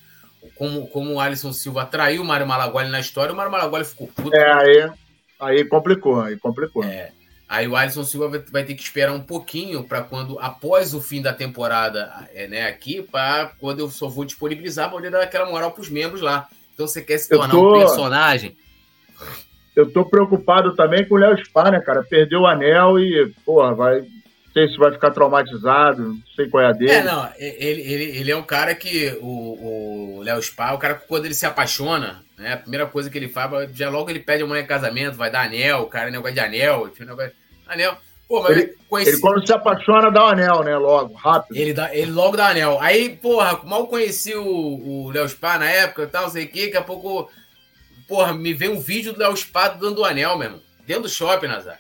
[0.56, 4.08] como, como o Alisson Silva traiu o Mário Malagoli na história, o Mário Malagoli ficou
[4.08, 4.36] puto.
[4.36, 4.92] É, aí,
[5.40, 6.84] aí complicou, aí complicou.
[6.84, 7.12] É.
[7.50, 11.22] Aí o Alisson Silva vai ter que esperar um pouquinho para quando, após o fim
[11.22, 15.72] da temporada, é, né, aqui, para quando eu só vou disponibilizar, poder dar aquela moral
[15.72, 16.48] para os membros lá.
[16.74, 17.76] Então você quer se tornar tô...
[17.76, 18.56] um personagem?
[19.78, 22.04] Eu tô preocupado também com o Léo Spa, né, cara?
[22.04, 24.00] Perdeu o anel e, porra, vai.
[24.02, 26.92] Não sei se vai ficar traumatizado, não sei qual é a dele.
[26.92, 29.16] É, não, ele, ele, ele é um cara que.
[29.22, 32.54] O Léo Spa, o cara quando ele se apaixona, né?
[32.54, 35.30] A primeira coisa que ele faz, já logo ele pede a mulher em casamento, vai
[35.30, 37.32] dar anel, o cara é negócio de anel, negócio...
[37.68, 37.98] anel.
[38.28, 39.12] Pô, mas ele, conheci...
[39.12, 40.76] ele, quando se apaixona, dá o anel, né?
[40.76, 41.56] Logo, rápido.
[41.56, 42.78] Ele, dá, ele logo dá anel.
[42.82, 46.66] Aí, porra, mal conheci o, o Léo Spa na época e tal, sei o quê,
[46.66, 47.30] daqui a pouco,
[48.08, 50.62] porra, me vem um vídeo do Léo Spa dando o anel, mesmo.
[50.86, 51.80] Dentro do shopping, Nazar.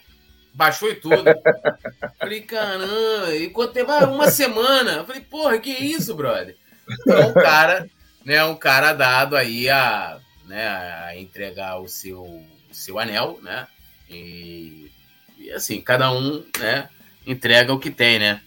[0.54, 1.24] Baixou e tudo.
[2.20, 3.92] falei, caramba, e quanto tempo?
[3.92, 5.04] Ah, uma semana.
[5.06, 6.58] falei, porra, que isso, brother?
[7.02, 7.90] Então, um cara,
[8.26, 13.68] né, um cara dado aí a né, a entregar o seu, o seu anel, né?
[14.10, 14.90] E,
[15.38, 16.90] e, assim, cada um, né,
[17.26, 18.42] entrega o que tem, né?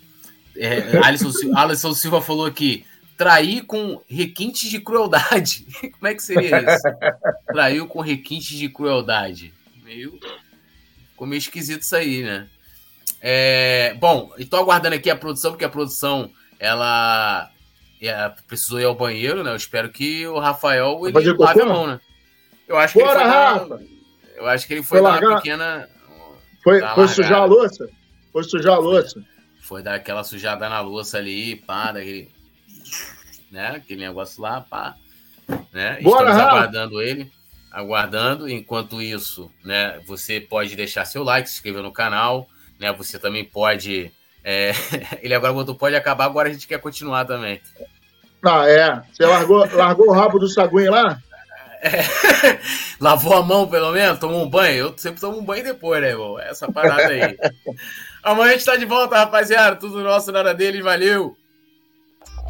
[0.57, 2.85] É, Alisson, Alisson Silva falou aqui,
[3.21, 5.67] trair com requintes de crueldade.
[5.93, 6.89] Como é que seria isso?
[7.53, 9.53] Traiu com requintes de crueldade.
[9.85, 10.19] Meio.
[11.11, 12.49] Ficou meio esquisito isso aí, né?
[13.21, 17.51] É, bom, estou aguardando aqui a produção, porque a produção ela
[18.01, 19.51] é, precisou ir ao banheiro, né?
[19.51, 22.01] Eu espero que o Rafael ele lave a mão, né?
[22.67, 23.69] Eu acho que Bora, ele foi Rafa!
[23.69, 23.85] Dar,
[24.37, 25.89] eu acho que ele foi, foi dar uma pequena.
[26.65, 27.87] Foi, foi sujar a louça?
[28.33, 29.23] Foi sujar a louça.
[29.61, 32.40] Foi dar aquela sujada na louça ali, pá, daquele.
[33.51, 33.69] Né?
[33.77, 34.97] Aquele negócio lá, pá.
[35.73, 35.99] Né?
[36.03, 37.31] Bora, Estamos aguardando ele.
[37.71, 38.49] Aguardando.
[38.49, 40.01] Enquanto isso, né?
[40.07, 42.49] Você pode deixar seu like, se inscrever no canal.
[42.79, 42.93] Né?
[42.93, 44.12] Você também pode
[44.45, 44.73] é,
[45.21, 47.61] ele agora botou pode acabar, agora a gente quer continuar também.
[48.43, 49.03] Ah, é.
[49.12, 51.21] Você largou, largou o rabo do saguinho lá?
[51.83, 52.01] É.
[53.01, 54.19] Lavou a mão, pelo menos?
[54.19, 54.87] Tomou um banho?
[54.89, 56.39] Eu sempre tomo um banho depois, né, irmão?
[56.39, 57.39] Essa parada aí.
[58.23, 59.77] Amanhã a gente tá de volta, rapaziada.
[59.77, 60.83] Tudo nosso, nada deles.
[60.83, 61.37] Valeu!